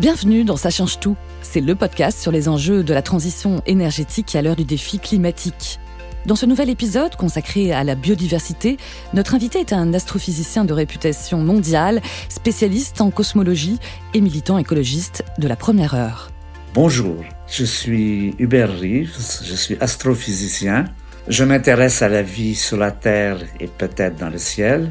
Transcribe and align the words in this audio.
Bienvenue 0.00 0.42
dans 0.42 0.56
Ça 0.56 0.70
change 0.70 0.98
tout. 1.00 1.16
C'est 1.42 1.60
le 1.60 1.74
podcast 1.74 2.18
sur 2.18 2.32
les 2.32 2.48
enjeux 2.48 2.82
de 2.82 2.94
la 2.94 3.02
transition 3.02 3.62
énergétique 3.66 4.34
à 4.34 4.40
l'heure 4.40 4.56
du 4.56 4.64
défi 4.64 4.98
climatique. 4.98 5.78
Dans 6.24 6.34
ce 6.34 6.46
nouvel 6.46 6.70
épisode 6.70 7.14
consacré 7.14 7.72
à 7.72 7.84
la 7.84 7.94
biodiversité, 7.94 8.78
notre 9.12 9.34
invité 9.34 9.60
est 9.60 9.74
un 9.74 9.92
astrophysicien 9.92 10.64
de 10.64 10.72
réputation 10.72 11.38
mondiale, 11.38 12.00
spécialiste 12.30 13.02
en 13.02 13.10
cosmologie 13.10 13.78
et 14.14 14.22
militant 14.22 14.56
écologiste 14.56 15.24
de 15.38 15.46
la 15.46 15.56
première 15.56 15.94
heure. 15.94 16.30
Bonjour, 16.72 17.22
je 17.46 17.64
suis 17.64 18.34
Hubert 18.38 18.72
Reeves, 18.72 19.42
je 19.44 19.54
suis 19.54 19.76
astrophysicien. 19.78 20.86
Je 21.28 21.44
m'intéresse 21.44 22.00
à 22.00 22.08
la 22.08 22.22
vie 22.22 22.54
sur 22.54 22.78
la 22.78 22.92
Terre 22.92 23.38
et 23.60 23.66
peut-être 23.66 24.16
dans 24.16 24.30
le 24.30 24.38
ciel. 24.38 24.90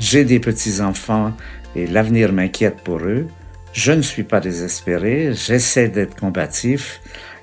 J'ai 0.00 0.24
des 0.24 0.40
petits-enfants 0.40 1.32
et 1.76 1.86
l'avenir 1.86 2.32
m'inquiète 2.32 2.80
pour 2.82 2.98
eux. 2.98 3.28
Je 3.74 3.90
ne 3.90 4.02
suis 4.02 4.22
pas 4.22 4.38
désespéré, 4.38 5.34
j'essaie 5.34 5.88
d'être 5.88 6.14
combatif 6.14 7.00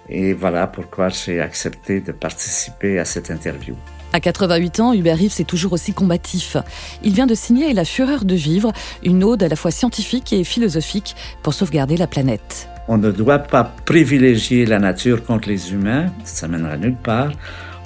et 0.08 0.32
voilà 0.32 0.66
pourquoi 0.66 1.10
j'ai 1.10 1.42
accepté 1.42 2.00
de 2.00 2.14
participer 2.14 3.00
à 3.00 3.06
cette 3.06 3.30
interview. 3.30 3.76
À 4.14 4.22
88 4.22 4.80
ans, 4.80 4.94
Hubert 4.94 5.18
Reeves 5.18 5.42
est 5.42 5.48
toujours 5.48 5.74
aussi 5.74 5.92
combatif. 5.92 6.56
Il 7.04 7.14
vient 7.14 7.28
de 7.28 7.36
signer 7.36 7.74
La 7.74 7.84
Fureur 7.84 8.24
de 8.24 8.34
vivre, 8.34 8.72
une 9.04 9.26
ode 9.26 9.44
à 9.44 9.50
la 9.50 9.58
fois 9.58 9.72
scientifique 9.72 10.32
et 10.32 10.46
philosophique 10.46 11.18
pour 11.44 11.54
sauvegarder 11.54 11.98
la 11.98 12.08
planète. 12.08 12.70
On 12.88 12.98
ne 12.98 13.12
doit 13.12 13.40
pas 13.40 13.66
privilégier 13.86 14.66
la 14.66 14.80
nature 14.80 15.26
contre 15.26 15.50
les 15.50 15.74
humains, 15.74 16.14
ça 16.24 16.48
mènera 16.48 16.78
nulle 16.78 16.96
part. 16.96 17.34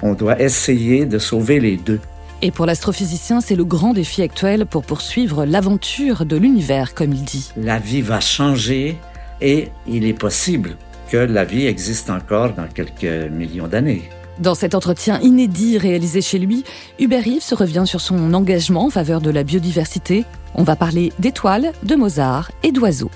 On 0.02 0.14
doit 0.14 0.40
essayer 0.40 1.04
de 1.04 1.18
sauver 1.18 1.58
les 1.58 1.76
deux. 1.76 2.00
Et 2.42 2.50
pour 2.50 2.66
l'astrophysicien, 2.66 3.40
c'est 3.40 3.56
le 3.56 3.64
grand 3.64 3.94
défi 3.94 4.22
actuel 4.22 4.66
pour 4.66 4.84
poursuivre 4.84 5.46
l'aventure 5.46 6.26
de 6.26 6.36
l'univers, 6.36 6.94
comme 6.94 7.12
il 7.12 7.24
dit. 7.24 7.50
La 7.56 7.78
vie 7.78 8.02
va 8.02 8.20
changer 8.20 8.98
et 9.40 9.68
il 9.86 10.04
est 10.04 10.18
possible 10.18 10.76
que 11.08 11.16
la 11.16 11.44
vie 11.44 11.66
existe 11.66 12.10
encore 12.10 12.52
dans 12.52 12.66
quelques 12.66 13.30
millions 13.30 13.68
d'années. 13.68 14.10
Dans 14.38 14.54
cet 14.54 14.74
entretien 14.74 15.18
inédit 15.20 15.78
réalisé 15.78 16.20
chez 16.20 16.38
lui, 16.38 16.64
Hubert 16.98 17.24
Reeves 17.24 17.54
revient 17.54 17.84
sur 17.86 18.02
son 18.02 18.34
engagement 18.34 18.84
en 18.84 18.90
faveur 18.90 19.22
de 19.22 19.30
la 19.30 19.42
biodiversité. 19.42 20.26
On 20.54 20.62
va 20.62 20.76
parler 20.76 21.12
d'étoiles, 21.18 21.72
de 21.84 21.94
Mozart 21.94 22.50
et 22.62 22.70
d'oiseaux. 22.70 23.10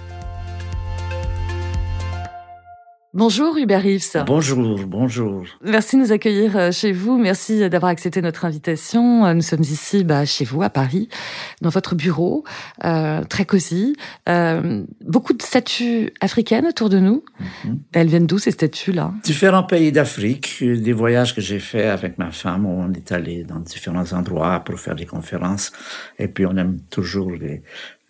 Bonjour 3.13 3.57
Hubert 3.59 3.83
Reeves. 3.83 4.23
Bonjour, 4.25 4.79
bonjour. 4.87 5.45
Merci 5.65 5.97
de 5.97 6.03
nous 6.03 6.13
accueillir 6.13 6.57
euh, 6.57 6.71
chez 6.71 6.93
vous. 6.93 7.19
Merci 7.19 7.69
d'avoir 7.69 7.91
accepté 7.91 8.23
notre 8.23 8.45
invitation. 8.45 9.27
Euh, 9.27 9.35
nous 9.35 9.43
sommes 9.43 9.63
ici 9.63 10.05
bah, 10.05 10.25
chez 10.25 10.45
vous, 10.45 10.63
à 10.63 10.71
Paris, 10.71 11.09
dans 11.61 11.71
votre 11.71 11.97
bureau, 11.97 12.45
euh, 12.85 13.25
très 13.25 13.45
cosy. 13.47 13.97
Euh, 14.29 14.85
beaucoup 15.05 15.33
de 15.33 15.43
statues 15.43 16.13
africaines 16.21 16.67
autour 16.67 16.89
de 16.89 17.01
nous. 17.01 17.25
Mm 17.41 17.45
-hmm. 17.45 17.79
Elles 17.95 18.07
viennent 18.07 18.29
d'où 18.29 18.39
ces 18.39 18.53
statues-là? 18.53 19.13
Différents 19.25 19.67
pays 19.67 19.91
d'Afrique. 19.91 20.63
Des 20.63 20.93
voyages 20.93 21.35
que 21.35 21.41
j'ai 21.41 21.59
faits 21.59 21.87
avec 21.87 22.17
ma 22.17 22.31
femme. 22.31 22.65
On 22.65 22.93
est 22.93 23.11
allé 23.11 23.43
dans 23.43 23.59
différents 23.59 24.13
endroits 24.13 24.61
pour 24.61 24.79
faire 24.79 24.95
des 24.95 25.07
conférences. 25.07 25.73
Et 26.23 26.29
puis 26.29 26.47
on 26.47 26.57
aime 26.57 26.79
toujours 26.91 27.33
les, 27.33 27.63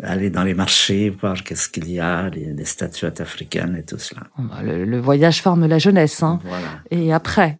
aller 0.02 0.30
dans 0.30 0.44
les 0.44 0.54
marchés, 0.54 1.10
voir 1.10 1.42
qu'est-ce 1.42 1.68
qu'il 1.68 1.90
y 1.90 2.00
a, 2.00 2.30
des, 2.30 2.64
statuettes 2.64 3.20
africaines 3.20 3.76
et 3.76 3.82
tout 3.82 3.98
cela. 3.98 4.22
Le, 4.62 4.84
le 4.84 5.00
voyage 5.00 5.42
forme 5.42 5.66
la 5.66 5.78
jeunesse, 5.78 6.22
hein. 6.22 6.40
Voilà. 6.44 6.68
Et 6.90 7.12
après. 7.12 7.58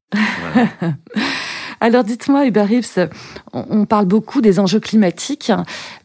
Voilà. 0.53 0.69
Alors 1.81 2.05
dites-moi, 2.05 2.47
Hubert 2.47 2.69
Reeves, 2.69 3.09
on, 3.55 3.87
parle 3.87 4.05
beaucoup 4.05 4.43
des 4.43 4.59
enjeux 4.59 4.81
climatiques, 4.81 5.51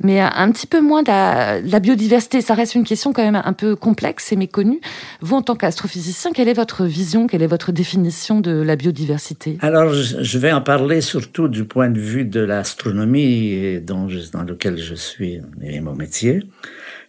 mais 0.01 0.21
un 0.21 0.51
petit 0.51 0.67
peu 0.67 0.79
moins 0.79 1.03
de 1.03 1.09
la, 1.09 1.61
de 1.61 1.69
la, 1.69 1.79
biodiversité. 1.81 2.39
Ça 2.39 2.53
reste 2.53 2.75
une 2.75 2.85
question 2.85 3.11
quand 3.11 3.23
même 3.23 3.41
un 3.43 3.53
peu 3.53 3.75
complexe 3.75 4.31
et 4.31 4.37
méconnue. 4.37 4.79
Vous, 5.19 5.35
en 5.35 5.41
tant 5.41 5.55
qu'astrophysicien, 5.55 6.31
quelle 6.33 6.47
est 6.47 6.53
votre 6.53 6.85
vision, 6.85 7.27
quelle 7.27 7.41
est 7.41 7.47
votre 7.47 7.73
définition 7.73 8.39
de 8.39 8.52
la 8.52 8.77
biodiversité? 8.77 9.58
Alors, 9.61 9.93
je 9.93 10.37
vais 10.37 10.53
en 10.53 10.61
parler 10.61 11.02
surtout 11.02 11.49
du 11.49 11.65
point 11.65 11.89
de 11.89 11.99
vue 11.99 12.23
de 12.23 12.39
l'astronomie 12.39 13.81
dans 13.81 14.08
lequel 14.08 14.77
je 14.77 14.95
suis 14.95 15.41
et 15.61 15.81
mon 15.81 15.93
métier. 15.93 16.41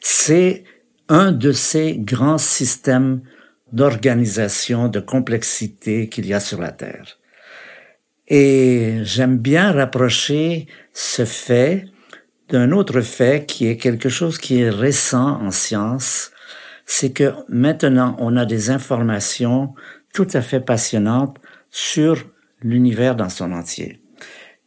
C'est 0.00 0.65
un 1.09 1.31
de 1.31 1.53
ces 1.53 1.97
grands 1.97 2.38
systèmes 2.38 3.21
d'organisation, 3.72 4.88
de 4.88 5.00
complexité 5.00 6.09
qu'il 6.09 6.26
y 6.26 6.34
a 6.34 6.41
sur 6.41 6.60
la 6.60 6.72
Terre. 6.72 7.19
Et 8.28 9.00
j'aime 9.03 9.38
bien 9.38 9.72
rapprocher 9.72 10.66
ce 10.92 11.25
fait 11.25 11.87
d'un 12.48 12.72
autre 12.72 13.00
fait 13.00 13.47
qui 13.47 13.66
est 13.66 13.76
quelque 13.76 14.09
chose 14.09 14.38
qui 14.38 14.60
est 14.60 14.70
récent 14.70 15.41
en 15.42 15.50
science, 15.50 16.31
c'est 16.84 17.12
que 17.12 17.32
maintenant 17.48 18.16
on 18.19 18.37
a 18.37 18.44
des 18.44 18.70
informations 18.70 19.75
tout 20.14 20.28
à 20.32 20.41
fait 20.41 20.60
passionnantes 20.60 21.38
sur 21.70 22.25
l'univers 22.62 23.16
dans 23.16 23.28
son 23.28 23.53
entier. 23.53 24.00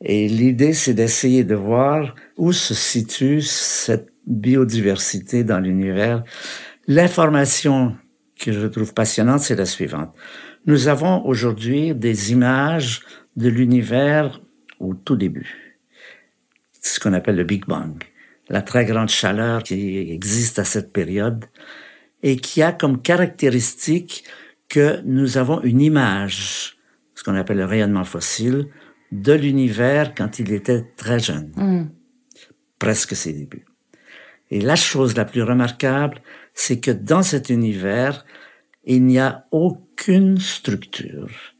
Et 0.01 0.29
l'idée, 0.29 0.73
c'est 0.73 0.93
d'essayer 0.93 1.43
de 1.43 1.55
voir 1.55 2.15
où 2.37 2.53
se 2.53 2.73
situe 2.73 3.41
cette 3.41 4.09
biodiversité 4.25 5.43
dans 5.43 5.59
l'univers. 5.59 6.23
L'information 6.87 7.97
que 8.39 8.53
je 8.53 8.67
trouve 8.67 8.93
passionnante, 8.93 9.41
c'est 9.41 9.55
la 9.55 9.65
suivante. 9.65 10.15
Nous 10.65 10.87
avons 10.87 11.25
aujourd'hui 11.25 11.93
des 11.95 12.31
images 12.31 13.01
de 13.39 13.47
l'univers 13.47 14.41
au 14.79 14.93
tout 14.93 15.15
début. 15.15 15.79
Ce 16.81 16.99
qu'on 16.99 17.13
appelle 17.13 17.37
le 17.37 17.45
Big 17.45 17.65
Bang. 17.65 18.03
La 18.49 18.61
très 18.61 18.83
grande 18.83 19.07
chaleur 19.07 19.63
qui 19.63 20.11
existe 20.11 20.59
à 20.59 20.65
cette 20.65 20.91
période 20.91 21.45
et 22.21 22.35
qui 22.35 22.61
a 22.61 22.73
comme 22.73 23.01
caractéristique 23.01 24.25
que 24.67 25.01
nous 25.05 25.37
avons 25.37 25.61
une 25.61 25.79
image, 25.79 26.77
ce 27.15 27.23
qu'on 27.23 27.35
appelle 27.35 27.57
le 27.57 27.65
rayonnement 27.65 28.03
fossile, 28.03 28.67
de 29.13 29.33
l'univers 29.33 30.13
quand 30.15 30.39
il 30.39 30.51
était 30.51 30.83
très 30.97 31.19
jeune. 31.19 31.51
Mm. 31.55 31.89
Presque 32.77 33.15
ses 33.15 33.31
débuts. 33.31 33.65
Et 34.51 34.59
la 34.59 34.75
chose 34.75 35.15
la 35.15 35.23
plus 35.23 35.43
remarquable, 35.43 36.21
c'est 36.53 36.81
que 36.81 36.91
dans 36.91 37.23
cet 37.23 37.49
univers, 37.49 38.25
il 38.83 39.05
n'y 39.05 39.19
a 39.19 39.45
aucune 39.51 40.39
structure 40.39 41.53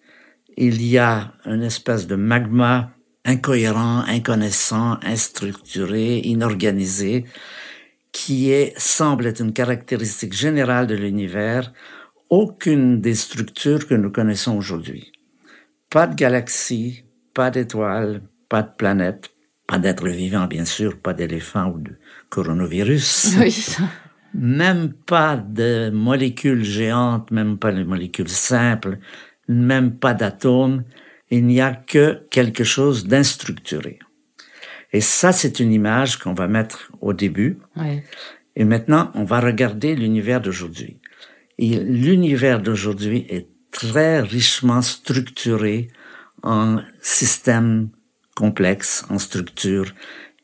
il 0.60 0.86
y 0.86 0.98
a 0.98 1.32
une 1.46 1.64
espèce 1.64 2.06
de 2.06 2.16
magma 2.16 2.92
incohérent, 3.24 4.04
inconnaissant, 4.08 5.00
instructuré, 5.04 6.20
inorganisé, 6.20 7.26
qui 8.12 8.52
est, 8.52 8.78
semble 8.78 9.28
être 9.28 9.40
une 9.40 9.54
caractéristique 9.54 10.34
générale 10.34 10.88
de 10.88 10.96
l'univers, 10.96 11.72
aucune 12.30 13.00
des 13.00 13.16
structures 13.16 13.88
que 13.88 13.96
nous 13.96 14.12
connaissons 14.12 14.58
aujourd'hui. 14.58 15.14
Pas 15.90 16.08
de 16.08 16.16
galaxies, 16.16 17.06
pas 17.34 17.52
d'étoiles, 17.52 18.22
pas 18.50 18.62
de 18.62 18.72
planètes, 18.78 19.30
pas 19.66 19.80
d'êtres 19.80 20.10
vivants, 20.10 20.48
bien 20.48 20.66
sûr, 20.66 21.00
pas 21.00 21.14
d'éléphants 21.14 21.72
ou 21.72 21.80
de 21.80 21.92
coronavirus. 22.30 23.36
Oui. 23.40 23.76
Même 24.36 24.94
pas 24.94 25.38
de 25.38 25.90
molécules 25.90 26.64
géantes, 26.64 27.32
même 27.32 27.58
pas 27.58 27.72
de 27.72 27.84
molécules 27.84 28.30
simples, 28.30 29.00
même 29.50 29.98
pas 29.98 30.14
d'atomes, 30.14 30.84
il 31.32 31.46
n'y 31.46 31.60
a 31.60 31.74
que 31.74 32.22
quelque 32.30 32.64
chose 32.64 33.06
d'instructuré. 33.06 34.00
Et 34.94 35.02
ça, 35.02 35.32
c'est 35.32 35.60
une 35.60 35.74
image 35.74 36.18
qu'on 36.18 36.34
va 36.34 36.48
mettre 36.48 36.92
au 37.02 37.14
début. 37.14 37.60
Oui. 37.76 38.02
Et 38.56 38.64
maintenant, 38.64 39.12
on 39.14 39.24
va 39.24 39.40
regarder 39.40 39.96
l'univers 39.96 40.42
d'aujourd'hui. 40.42 40.98
Et 41.58 41.78
l'univers 41.78 42.62
d'aujourd'hui 42.62 43.26
est 43.30 43.48
très 43.72 44.22
richement 44.22 44.82
structuré 44.82 45.90
en 46.42 46.80
systèmes 47.02 47.90
complexes, 48.36 49.06
en 49.10 49.20
structure. 49.20 49.94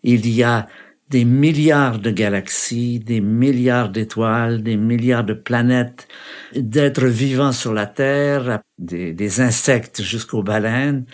Il 0.03 0.27
y 0.27 0.43
a 0.43 0.67
des 1.09 1.25
milliards 1.25 1.99
de 1.99 2.09
galaxies, 2.09 2.99
des 2.99 3.22
milliards 3.22 3.90
d'étoiles, 3.90 4.63
des 4.63 4.75
milliards 4.75 5.23
de 5.23 5.34
planètes, 5.34 6.07
d'êtres 6.55 7.07
vivants 7.07 7.52
sur 7.52 7.73
la 7.73 7.85
Terre, 7.85 8.61
des, 8.79 9.13
des 9.13 9.41
insectes 9.41 10.02
jusqu'aux 10.02 10.43
baleines. 10.43 11.05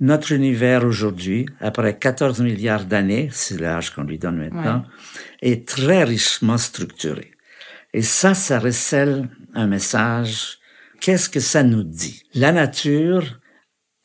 Notre 0.00 0.32
univers 0.32 0.84
aujourd'hui, 0.84 1.46
après 1.60 1.96
14 1.96 2.40
milliards 2.40 2.86
d'années, 2.86 3.28
c'est 3.30 3.60
l'âge 3.60 3.90
qu'on 3.90 4.02
lui 4.02 4.18
donne 4.18 4.38
maintenant, 4.38 4.78
ouais. 5.42 5.50
est 5.50 5.68
très 5.68 6.02
richement 6.02 6.58
structuré. 6.58 7.30
Et 7.94 8.02
ça, 8.02 8.34
ça 8.34 8.58
recèle 8.58 9.28
un 9.54 9.68
message. 9.68 10.58
Qu'est-ce 11.00 11.30
que 11.30 11.40
ça 11.40 11.62
nous 11.62 11.84
dit? 11.84 12.24
La 12.34 12.50
nature 12.50 13.38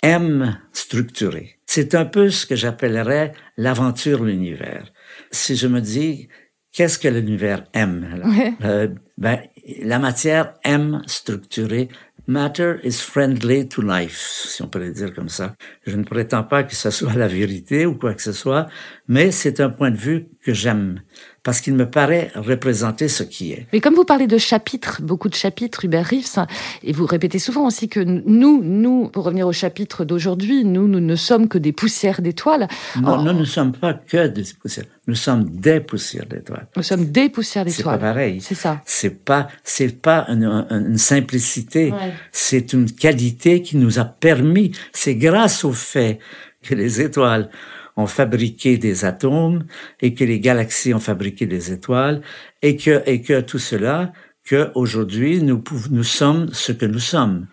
aime 0.04 0.60
structurer. 0.74 1.58
C'est 1.66 1.96
un 1.96 2.06
peu 2.06 2.30
ce 2.30 2.46
que 2.46 2.56
j'appellerais 2.56 3.34
l'aventure 3.56 4.24
l'univers 4.24 4.92
si 5.32 5.56
je 5.56 5.68
me 5.68 5.82
dis, 5.82 6.28
qu'est-ce 6.72 7.00
que 7.00 7.08
l'univers 7.08 7.66
aime? 7.74 8.22
Ouais. 8.26 8.54
Euh, 8.64 8.88
ben, 9.18 9.40
la 9.82 10.00
matière 10.00 10.54
aime 10.64 11.02
structurer 11.08 11.90
Matter 12.30 12.76
is 12.84 13.00
friendly 13.00 13.70
to 13.70 13.82
life, 13.82 14.18
si 14.20 14.62
on 14.62 14.68
peut 14.68 14.80
le 14.80 14.92
dire 14.92 15.14
comme 15.14 15.30
ça. 15.30 15.56
Je 15.86 15.96
ne 15.96 16.04
prétends 16.04 16.44
pas 16.44 16.64
que 16.64 16.76
ce 16.76 16.90
soit 16.92 17.14
la 17.14 17.30
vérité 17.30 17.86
ou 17.86 17.96
quoi 17.96 18.14
que 18.14 18.22
ce 18.22 18.34
soit, 18.34 18.68
mais 19.08 19.32
c'est 19.32 19.62
un 19.62 19.70
point 19.70 19.92
de 19.92 19.98
vue 19.98 20.28
que 20.44 20.54
j'aime 20.54 21.02
parce 21.48 21.62
qu'il 21.62 21.76
me 21.76 21.90
paraît 21.90 22.30
représenter 22.36 23.08
ce 23.08 23.24
qui 23.24 23.54
est. 23.54 23.68
Mais 23.72 23.80
comme 23.80 23.94
vous 23.96 24.04
parlez 24.04 24.28
de 24.28 24.38
chapitres, 24.38 25.02
beaucoup 25.02 25.30
de 25.30 25.34
chapitres, 25.34 25.86
Hubert 25.86 26.06
Reeves, 26.06 26.46
et 26.84 26.92
vous 26.92 27.06
répétez 27.06 27.40
souvent 27.40 27.66
aussi 27.66 27.88
que 27.88 28.02
nous, 28.02 28.62
nous, 28.62 29.08
pour 29.08 29.24
revenir 29.24 29.48
au 29.48 29.54
chapitre 29.54 30.04
d'aujourd'hui, 30.04 30.66
nous, 30.66 30.90
nous 30.90 31.00
ne 31.00 31.16
sommes 31.16 31.48
que 31.48 31.58
des 31.58 31.72
poussières 31.72 32.22
d'étoiles. 32.22 32.68
Non, 33.02 33.24
nous 33.24 33.32
ne 33.32 33.46
sommes 33.46 33.72
pas 33.72 33.94
que 33.94 34.28
des 34.28 34.44
poussières. 34.62 34.88
Nous 35.08 35.16
sommes 35.16 35.46
des 35.50 35.80
poussières 35.80 36.26
d'étoiles. 36.26 36.68
Nous 36.76 36.84
sommes 36.84 37.06
des 37.06 37.30
poussières 37.30 37.64
d'étoiles. 37.64 37.96
C'est 37.96 38.02
pas 38.02 38.08
pareil. 38.08 38.42
C'est 38.42 38.54
ça. 38.54 38.82
C'est 38.86 39.24
pas, 39.24 39.48
c'est 39.64 40.02
pas 40.02 40.26
une, 40.28 40.44
une 40.70 40.98
simplicité. 40.98 41.94
C'est 42.34 42.74
une 42.74 42.92
qualité 42.92 43.62
qui 43.62 43.78
nous 43.78 44.00
a 44.00 44.04
permis. 44.04 44.74
C'est 44.92 45.16
grâce 45.16 45.64
au 45.64 45.72
fait 45.72 46.20
que 46.62 46.76
les 46.76 47.00
étoiles 47.00 47.50
ont 47.98 48.08
fabriqué 48.08 48.78
des 48.78 49.04
atomes 49.04 49.66
et 50.00 50.14
que 50.14 50.24
les 50.24 50.40
galaxies 50.40 50.94
ont 50.94 51.00
fabriqué 51.00 51.46
des 51.46 51.72
étoiles 51.72 52.22
et 52.62 52.78
que, 52.78 53.02
et 53.06 53.22
que 53.22 53.42
tout 53.42 53.60
cela, 53.60 54.14
que 54.46 54.72
aujourd'hui 54.76 55.42
nous, 55.42 55.62
nous 55.92 56.04
sommes 56.04 56.48
ce 56.54 56.72
que 56.72 56.86
nous 56.86 57.00
sommes. 57.00 57.48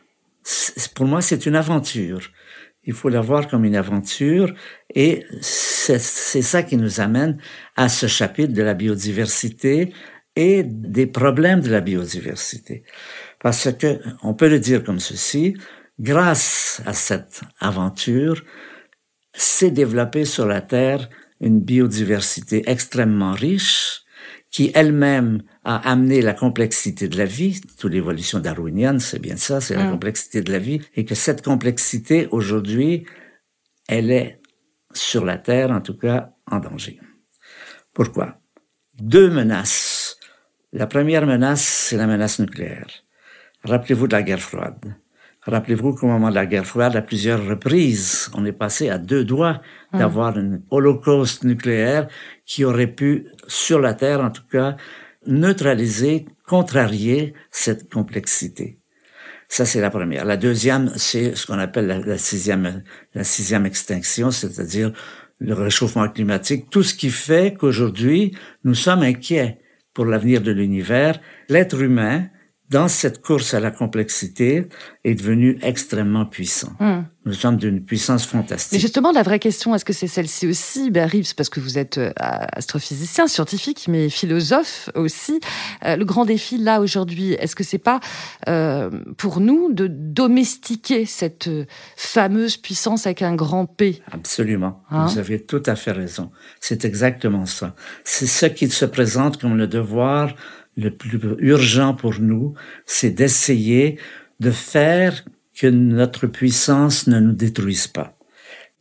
Pour 0.94 1.06
moi, 1.06 1.22
c'est 1.22 1.46
une 1.46 1.56
aventure. 1.56 2.30
Il 2.84 2.92
faut 2.92 3.08
la 3.08 3.22
voir 3.22 3.48
comme 3.48 3.64
une 3.64 3.76
aventure 3.76 4.54
et 4.94 5.24
c'est 5.40 5.98
ça 5.98 6.62
qui 6.62 6.76
nous 6.76 7.00
amène 7.00 7.38
à 7.76 7.88
ce 7.88 8.06
chapitre 8.06 8.52
de 8.52 8.62
la 8.62 8.74
biodiversité 8.74 9.92
et 10.36 10.62
des 10.62 11.06
problèmes 11.06 11.60
de 11.60 11.70
la 11.70 11.80
biodiversité. 11.80 12.84
Parce 13.40 13.72
que, 13.72 14.00
on 14.22 14.34
peut 14.34 14.48
le 14.48 14.58
dire 14.58 14.84
comme 14.84 15.00
ceci, 15.00 15.56
grâce 15.98 16.82
à 16.84 16.92
cette 16.92 17.42
aventure, 17.60 18.42
s'est 19.34 19.70
développée 19.70 20.24
sur 20.24 20.46
la 20.46 20.60
Terre 20.60 21.08
une 21.40 21.60
biodiversité 21.60 22.62
extrêmement 22.66 23.32
riche 23.32 24.04
qui 24.50 24.70
elle-même 24.74 25.42
a 25.64 25.90
amené 25.90 26.22
la 26.22 26.32
complexité 26.32 27.08
de 27.08 27.18
la 27.18 27.24
vie, 27.24 27.60
toute 27.76 27.90
l'évolution 27.90 28.38
darwinienne, 28.38 29.00
c'est 29.00 29.18
bien 29.18 29.36
ça, 29.36 29.60
c'est 29.60 29.74
la 29.74 29.88
mm. 29.88 29.90
complexité 29.90 30.42
de 30.42 30.52
la 30.52 30.60
vie, 30.60 30.80
et 30.94 31.04
que 31.04 31.16
cette 31.16 31.42
complexité, 31.42 32.28
aujourd'hui, 32.30 33.04
elle 33.88 34.12
est 34.12 34.40
sur 34.92 35.24
la 35.24 35.38
Terre, 35.38 35.72
en 35.72 35.80
tout 35.80 35.98
cas, 35.98 36.34
en 36.48 36.60
danger. 36.60 37.00
Pourquoi? 37.92 38.38
Deux 39.00 39.28
menaces. 39.28 40.18
La 40.72 40.86
première 40.86 41.26
menace, 41.26 41.64
c'est 41.64 41.96
la 41.96 42.06
menace 42.06 42.38
nucléaire. 42.38 42.86
Rappelez-vous 43.64 44.06
de 44.06 44.12
la 44.12 44.22
guerre 44.22 44.40
froide. 44.40 44.94
Rappelez-vous 45.46 45.94
qu'au 45.94 46.06
moment 46.06 46.30
de 46.30 46.34
la 46.34 46.46
guerre 46.46 46.66
froide, 46.66 46.96
à 46.96 47.02
plusieurs 47.02 47.46
reprises, 47.46 48.30
on 48.34 48.46
est 48.46 48.52
passé 48.52 48.88
à 48.88 48.98
deux 48.98 49.24
doigts 49.24 49.60
hum. 49.92 49.98
d'avoir 49.98 50.38
un 50.38 50.60
holocauste 50.70 51.44
nucléaire 51.44 52.08
qui 52.46 52.64
aurait 52.64 52.86
pu, 52.86 53.26
sur 53.46 53.78
la 53.78 53.94
Terre 53.94 54.20
en 54.20 54.30
tout 54.30 54.46
cas, 54.50 54.76
neutraliser, 55.26 56.26
contrarier 56.46 57.34
cette 57.50 57.92
complexité. 57.92 58.78
Ça, 59.48 59.66
c'est 59.66 59.80
la 59.80 59.90
première. 59.90 60.24
La 60.24 60.36
deuxième, 60.36 60.90
c'est 60.96 61.36
ce 61.36 61.46
qu'on 61.46 61.58
appelle 61.58 62.02
la, 62.06 62.18
sixième, 62.18 62.82
la 63.14 63.24
sixième 63.24 63.66
extinction, 63.66 64.30
c'est-à-dire 64.30 64.92
le 65.38 65.54
réchauffement 65.54 66.08
climatique, 66.08 66.70
tout 66.70 66.82
ce 66.82 66.94
qui 66.94 67.10
fait 67.10 67.54
qu'aujourd'hui, 67.54 68.34
nous 68.64 68.74
sommes 68.74 69.02
inquiets 69.02 69.58
pour 69.92 70.06
l'avenir 70.06 70.40
de 70.40 70.50
l'univers. 70.50 71.20
L'être 71.48 71.80
humain, 71.80 72.26
dans 72.70 72.88
cette 72.88 73.20
course 73.20 73.54
à 73.54 73.60
la 73.60 73.70
complexité, 73.70 74.68
est 75.04 75.14
devenu 75.14 75.58
extrêmement 75.60 76.24
puissant. 76.24 76.72
Hmm. 76.80 77.02
Nous 77.26 77.34
sommes 77.34 77.56
d'une 77.56 77.84
puissance 77.84 78.26
fantastique. 78.26 78.72
Mais 78.72 78.78
justement, 78.78 79.12
la 79.12 79.22
vraie 79.22 79.38
question, 79.38 79.74
est-ce 79.74 79.84
que 79.84 79.92
c'est 79.92 80.06
celle-ci 80.06 80.46
aussi, 80.46 80.90
ben, 80.90 81.08
Reeves, 81.08 81.34
parce 81.34 81.50
que 81.50 81.60
vous 81.60 81.78
êtes 81.78 81.98
euh, 81.98 82.12
astrophysicien, 82.16 83.26
scientifique, 83.28 83.86
mais 83.88 84.08
philosophe 84.08 84.88
aussi. 84.94 85.40
Euh, 85.84 85.96
le 85.96 86.04
grand 86.04 86.24
défi, 86.24 86.56
là, 86.58 86.80
aujourd'hui, 86.80 87.32
est-ce 87.34 87.54
que 87.54 87.64
c'est 87.64 87.78
pas 87.78 88.00
euh, 88.48 88.90
pour 89.18 89.40
nous 89.40 89.72
de 89.72 89.86
domestiquer 89.86 91.04
cette 91.04 91.50
fameuse 91.96 92.56
puissance 92.56 93.06
avec 93.06 93.22
un 93.22 93.34
grand 93.34 93.66
P? 93.66 94.02
Absolument. 94.10 94.82
Hein? 94.90 95.06
Vous 95.06 95.18
avez 95.18 95.40
tout 95.40 95.62
à 95.66 95.76
fait 95.76 95.92
raison. 95.92 96.30
C'est 96.60 96.84
exactement 96.84 97.44
ça. 97.46 97.74
C'est 98.04 98.26
ce 98.26 98.46
qui 98.46 98.68
se 98.70 98.86
présente 98.86 99.40
comme 99.40 99.56
le 99.56 99.66
devoir 99.66 100.34
le 100.76 100.90
plus 100.90 101.20
urgent 101.38 101.94
pour 101.94 102.20
nous, 102.20 102.54
c'est 102.86 103.10
d'essayer 103.10 103.98
de 104.40 104.50
faire 104.50 105.24
que 105.56 105.66
notre 105.66 106.26
puissance 106.26 107.06
ne 107.06 107.20
nous 107.20 107.32
détruise 107.32 107.86
pas. 107.86 108.16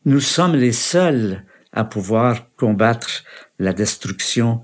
Nous 0.06 0.20
sommes 0.20 0.56
les 0.56 0.72
seuls 0.72 1.44
à 1.72 1.84
pouvoir 1.84 2.48
combattre 2.56 3.24
la 3.60 3.74
destruction 3.74 4.62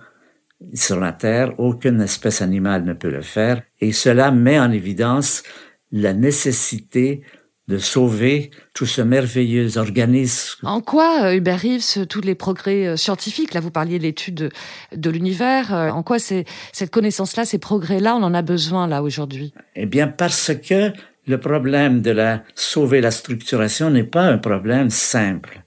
sur 0.73 0.99
la 0.99 1.13
Terre. 1.13 1.59
Aucune 1.59 2.01
espèce 2.01 2.41
animale 2.41 2.83
ne 2.83 2.93
peut 2.93 3.09
le 3.09 3.21
faire. 3.21 3.61
Et 3.79 3.91
cela 3.91 4.31
met 4.31 4.59
en 4.59 4.71
évidence 4.71 5.43
la 5.91 6.13
nécessité 6.13 7.21
de 7.69 7.77
sauver 7.77 8.49
tout 8.73 8.87
ce 8.87 9.01
merveilleux 9.01 9.77
organisme. 9.77 10.65
En 10.65 10.81
quoi, 10.81 11.25
euh, 11.25 11.35
Hubert 11.35 11.61
Reeves, 11.61 12.07
tous 12.07 12.21
les 12.21 12.33
progrès 12.33 12.87
euh, 12.87 12.97
scientifiques, 12.97 13.53
là 13.53 13.61
vous 13.61 13.69
parliez 13.69 13.99
de 13.99 14.03
l'étude 14.03 14.49
de, 14.95 15.09
l'univers, 15.09 15.73
euh, 15.73 15.89
en 15.89 16.01
quoi 16.01 16.17
c'est 16.17 16.45
cette 16.73 16.89
connaissance-là, 16.89 17.45
ces 17.45 17.59
progrès-là, 17.59 18.15
on 18.15 18.23
en 18.23 18.33
a 18.33 18.41
besoin 18.41 18.87
là 18.87 19.03
aujourd'hui? 19.03 19.53
Eh 19.75 19.85
bien 19.85 20.07
parce 20.07 20.51
que 20.55 20.91
le 21.27 21.39
problème 21.39 22.01
de 22.01 22.09
la 22.09 22.43
sauver 22.55 23.01
la 23.01 23.11
structuration 23.11 23.91
n'est 23.91 24.03
pas 24.03 24.23
un 24.23 24.39
problème 24.39 24.89
simple. 24.89 25.61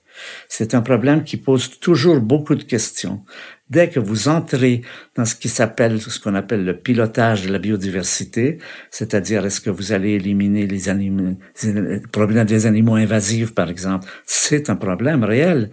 C'est 0.49 0.75
un 0.75 0.83
problème 0.83 1.23
qui 1.23 1.37
pose 1.37 1.79
toujours 1.79 2.21
beaucoup 2.21 2.57
de 2.57 2.65
questions 2.65 3.25
dès 3.73 3.89
que 3.89 3.99
vous 3.99 4.29
entrez 4.29 4.83
dans 5.17 5.25
ce 5.25 5.35
qui 5.35 5.49
s'appelle, 5.49 6.01
ce 6.01 6.21
qu'on 6.21 6.35
appelle 6.35 6.65
le 6.65 6.77
pilotage 6.77 7.47
de 7.47 7.53
la 7.53 7.59
biodiversité, 7.59 8.59
c'est-à-dire 8.91 9.47
est-ce 9.47 9.61
que 9.63 9.71
vous 9.71 9.93
allez 9.93 10.11
éliminer 10.11 10.67
les 10.67 10.91
animaux, 10.91 11.37
le 11.65 12.01
problème 12.13 12.47
des 12.47 12.67
animaux 12.67 12.97
invasifs, 12.97 13.55
par 13.55 13.71
exemple, 13.71 14.07
c'est 14.27 14.69
un 14.69 14.77
problème 14.77 15.25
réel. 15.25 15.71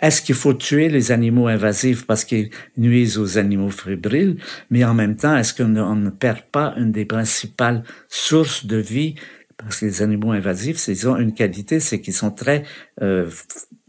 Est-ce 0.00 0.22
qu'il 0.22 0.36
faut 0.36 0.54
tuer 0.54 0.88
les 0.88 1.10
animaux 1.10 1.48
invasifs 1.48 2.06
parce 2.06 2.24
qu'ils 2.24 2.50
nuisent 2.76 3.18
aux 3.18 3.36
animaux 3.36 3.70
fébriles, 3.70 4.36
mais 4.70 4.84
en 4.84 4.94
même 4.94 5.16
temps, 5.16 5.36
est-ce 5.36 5.52
qu'on 5.52 5.96
ne 5.96 6.10
perd 6.10 6.42
pas 6.52 6.72
une 6.76 6.92
des 6.92 7.04
principales 7.04 7.82
sources 8.08 8.64
de 8.64 8.76
vie? 8.76 9.16
Parce 9.58 9.80
que 9.80 9.86
les 9.86 10.00
animaux 10.00 10.32
invasifs, 10.32 10.88
ils 10.88 11.06
ont 11.08 11.18
une 11.18 11.34
qualité, 11.34 11.80
c'est 11.80 12.00
qu'ils 12.00 12.14
sont 12.14 12.30
très, 12.30 12.62
euh, 13.02 13.28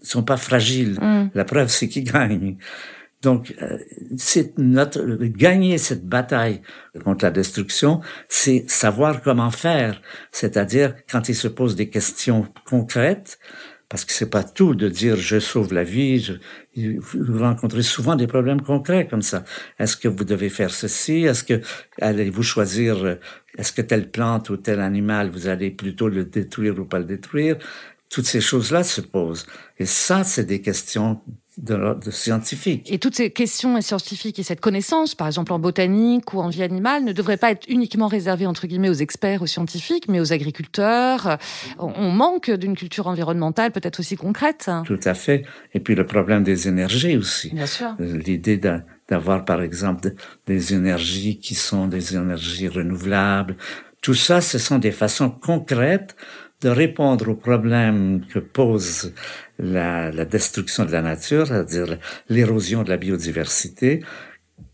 sont 0.02 0.24
pas 0.24 0.36
fragiles. 0.36 0.98
Mm. 1.00 1.30
La 1.34 1.46
preuve, 1.46 1.70
c'est 1.70 1.88
qu'ils 1.88 2.04
gagnent. 2.12 2.58
Donc, 3.22 3.54
euh, 3.62 3.78
c'est 4.18 4.58
notre 4.58 5.02
gagner 5.26 5.78
cette 5.78 6.08
bataille 6.08 6.62
contre 7.04 7.26
la 7.26 7.32
destruction, 7.32 8.02
c'est 8.30 8.70
savoir 8.70 9.22
comment 9.22 9.52
faire. 9.52 10.02
C'est-à-dire 10.32 10.96
quand 11.10 11.30
il 11.30 11.36
se 11.36 11.48
pose 11.48 11.76
des 11.76 11.90
questions 11.90 12.48
concrètes, 12.66 13.40
parce 13.92 14.06
que 14.06 14.14
c'est 14.14 14.30
pas 14.30 14.46
tout 14.46 14.74
de 14.74 14.88
dire 14.88 15.18
je 15.18 15.38
sauve 15.40 15.74
la 15.74 15.84
vie. 15.84 16.20
Je, 16.20 16.34
vous 17.14 17.40
rencontrez 17.40 17.84
souvent 17.84 18.16
des 18.16 18.26
problèmes 18.26 18.62
concrets 18.62 19.06
comme 19.06 19.22
ça. 19.22 19.44
Est-ce 19.80 19.98
que 19.98 20.08
vous 20.08 20.24
devez 20.24 20.48
faire 20.48 20.72
ceci? 20.72 21.24
Est-ce 21.24 21.44
que 21.44 21.60
allez-vous 22.00 22.42
choisir 22.42 23.18
Est-ce 23.58 23.74
que 23.74 23.82
telle 23.82 24.10
plante 24.10 24.50
ou 24.50 24.56
tel 24.56 24.80
animal 24.80 25.30
vous 25.30 25.48
allez 25.48 25.72
plutôt 25.72 26.08
le 26.08 26.24
détruire 26.24 26.80
ou 26.80 26.86
pas 26.86 27.00
le 27.00 27.06
détruire? 27.06 27.58
Toutes 28.10 28.26
ces 28.26 28.40
choses-là 28.40 28.84
se 28.84 29.02
posent. 29.02 29.46
Et 29.78 29.86
ça, 29.86 30.24
c'est 30.24 30.46
des 30.46 30.62
questions 30.62 31.22
de, 31.58 32.00
de 32.00 32.12
scientifique. 32.12 32.92
Et 32.92 32.98
toutes 32.98 33.16
ces 33.16 33.30
questions 33.30 33.80
scientifiques 33.82 34.40
et 34.40 34.44
cette 34.44 34.62
connaissance, 34.62 35.16
par 35.16 35.28
exemple 35.28 35.52
en 35.52 35.60
botanique 35.60 36.34
ou 36.34 36.40
en 36.40 36.50
vie 36.50 36.64
animale, 36.64 37.04
ne 37.04 37.12
devraient 37.12 37.38
pas 37.38 37.52
être 37.52 37.68
uniquement 37.68 38.08
réservées 38.08 38.46
entre 38.46 38.68
guillemets 38.68 38.90
aux 38.90 38.94
experts, 38.94 39.42
aux 39.42 39.48
scientifiques, 39.48 40.08
mais 40.08 40.20
aux 40.20 40.32
agriculteurs. 40.32 41.38
On 41.78 42.12
manque 42.12 42.50
d'une 42.52 42.76
culture 42.76 43.08
environnementale 43.08 43.72
peut-être 43.72 44.00
aussi 44.00 44.16
concrète. 44.16 44.72
Tout 44.86 45.00
à 45.04 45.14
fait. 45.14 45.44
Et 45.74 45.80
puis 45.80 45.96
le 45.96 46.06
problème 46.06 46.44
des 46.44 46.68
énergies 46.68 47.18
aussi. 47.18 47.50
Bien 47.54 47.66
sûr. 47.66 47.96
L'idée 48.00 48.60
d'avoir 49.10 49.44
par 49.44 49.62
exemple 49.62 50.14
des 50.48 50.74
énergies 50.74 51.38
qui 51.38 51.56
sont 51.56 51.88
des 51.88 52.16
énergies 52.16 52.70
renouvelables. 52.70 53.58
Tout 54.02 54.14
ça, 54.14 54.42
ce 54.42 54.58
sont 54.58 54.80
des 54.80 54.92
façons 54.92 55.30
concrètes 55.30 56.16
de 56.62 56.70
répondre 56.70 57.30
aux 57.30 57.36
problèmes 57.36 58.22
que 58.28 58.40
pose 58.40 59.14
la, 59.62 60.12
la 60.12 60.26
destruction 60.26 60.86
de 60.86 60.92
la 60.92 61.02
nature, 61.02 61.48
c'est-à-dire 61.48 61.98
l'érosion 62.30 62.84
de 62.84 62.90
la 62.90 62.98
biodiversité, 62.98 64.02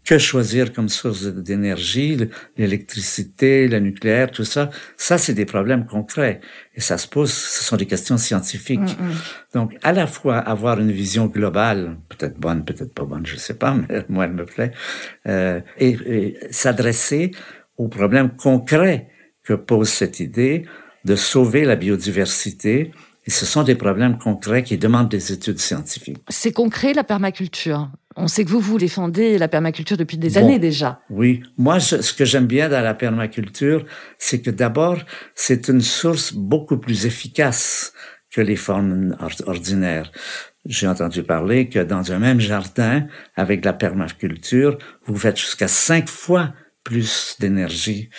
que 0.06 0.18
choisir 0.18 0.72
comme 0.72 0.88
source 0.88 1.26
d'énergie, 1.26 2.18
l'électricité, 2.58 3.68
le 3.68 3.80
nucléaire, 3.80 4.32
tout 4.32 4.46
ça, 4.46 4.70
ça 4.96 5.18
c'est 5.18 5.34
des 5.34 5.46
problèmes 5.46 5.86
concrets 5.86 6.40
et 6.76 6.80
ça 6.80 6.98
se 6.98 7.10
pose, 7.10 7.32
ce 7.32 7.64
sont 7.64 7.76
des 7.76 7.88
questions 7.88 8.18
scientifiques. 8.18 8.80
Mm, 8.80 9.04
mm. 9.04 9.16
Donc 9.54 9.78
à 9.84 9.92
la 9.92 10.08
fois 10.08 10.38
avoir 10.38 10.80
une 10.80 10.94
vision 10.94 11.26
globale, 11.26 11.98
peut-être 12.08 12.40
bonne, 12.40 12.64
peut-être 12.64 12.94
pas 12.94 13.04
bonne, 13.04 13.26
je 13.26 13.36
sais 13.36 13.56
pas, 13.56 13.74
mais 13.90 14.06
moi 14.08 14.26
elle 14.26 14.34
me 14.34 14.46
plaît, 14.46 14.72
euh, 15.28 15.60
et, 15.78 15.98
et 16.06 16.38
s'adresser 16.52 17.32
aux 17.76 17.90
problèmes 17.90 18.30
concrets 18.30 19.10
que 19.44 19.54
pose 19.54 19.90
cette 19.90 20.22
idée 20.22 20.66
de 21.04 21.16
sauver 21.16 21.66
la 21.66 21.76
biodiversité. 21.76 22.92
Et 23.28 23.32
ce 23.32 23.46
sont 23.46 23.64
des 23.64 23.76
problèmes 23.76 24.18
concrets 24.18 24.64
qui 24.64 24.78
demandent 24.78 25.10
des 25.10 25.34
études 25.34 25.60
scientifiques. 25.60 26.18
C'est 26.30 26.54
concret 26.54 26.94
la 26.94 27.04
permaculture. 27.04 27.90
On 28.16 28.28
sait 28.28 28.46
que 28.46 28.50
vous, 28.50 28.62
vous 28.62 28.80
défendez 28.80 29.38
la 29.38 29.48
permaculture 29.48 29.98
depuis 29.98 30.18
des 30.18 30.40
années 30.40 30.58
déjà. 30.58 31.02
Oui. 31.10 31.44
Moi, 31.58 31.80
ce 31.80 32.14
que 32.14 32.26
j'aime 32.26 32.48
bien 32.48 32.68
dans 32.68 32.82
la 32.82 32.96
permaculture, 32.96 33.86
c'est 34.18 34.42
que 34.42 34.50
d'abord, 34.50 34.98
c'est 35.36 35.68
une 35.68 35.82
source 35.82 36.34
beaucoup 36.34 36.78
plus 36.78 37.06
efficace 37.06 37.94
que 38.32 38.42
les 38.42 38.56
formes 38.56 39.16
ordinaires. 39.46 40.12
J'ai 40.66 40.88
entendu 40.88 41.22
parler 41.22 41.70
que 41.70 41.80
dans 41.80 42.12
un 42.12 42.20
même 42.20 42.40
jardin, 42.40 43.08
avec 43.36 43.64
la 43.64 43.74
permaculture, 43.74 44.78
vous 45.06 45.18
faites 45.18 45.38
jusqu'à 45.38 45.68
cinq 45.68 46.10
fois 46.10 46.54
plus 46.84 47.36
d'énergie. 47.40 48.10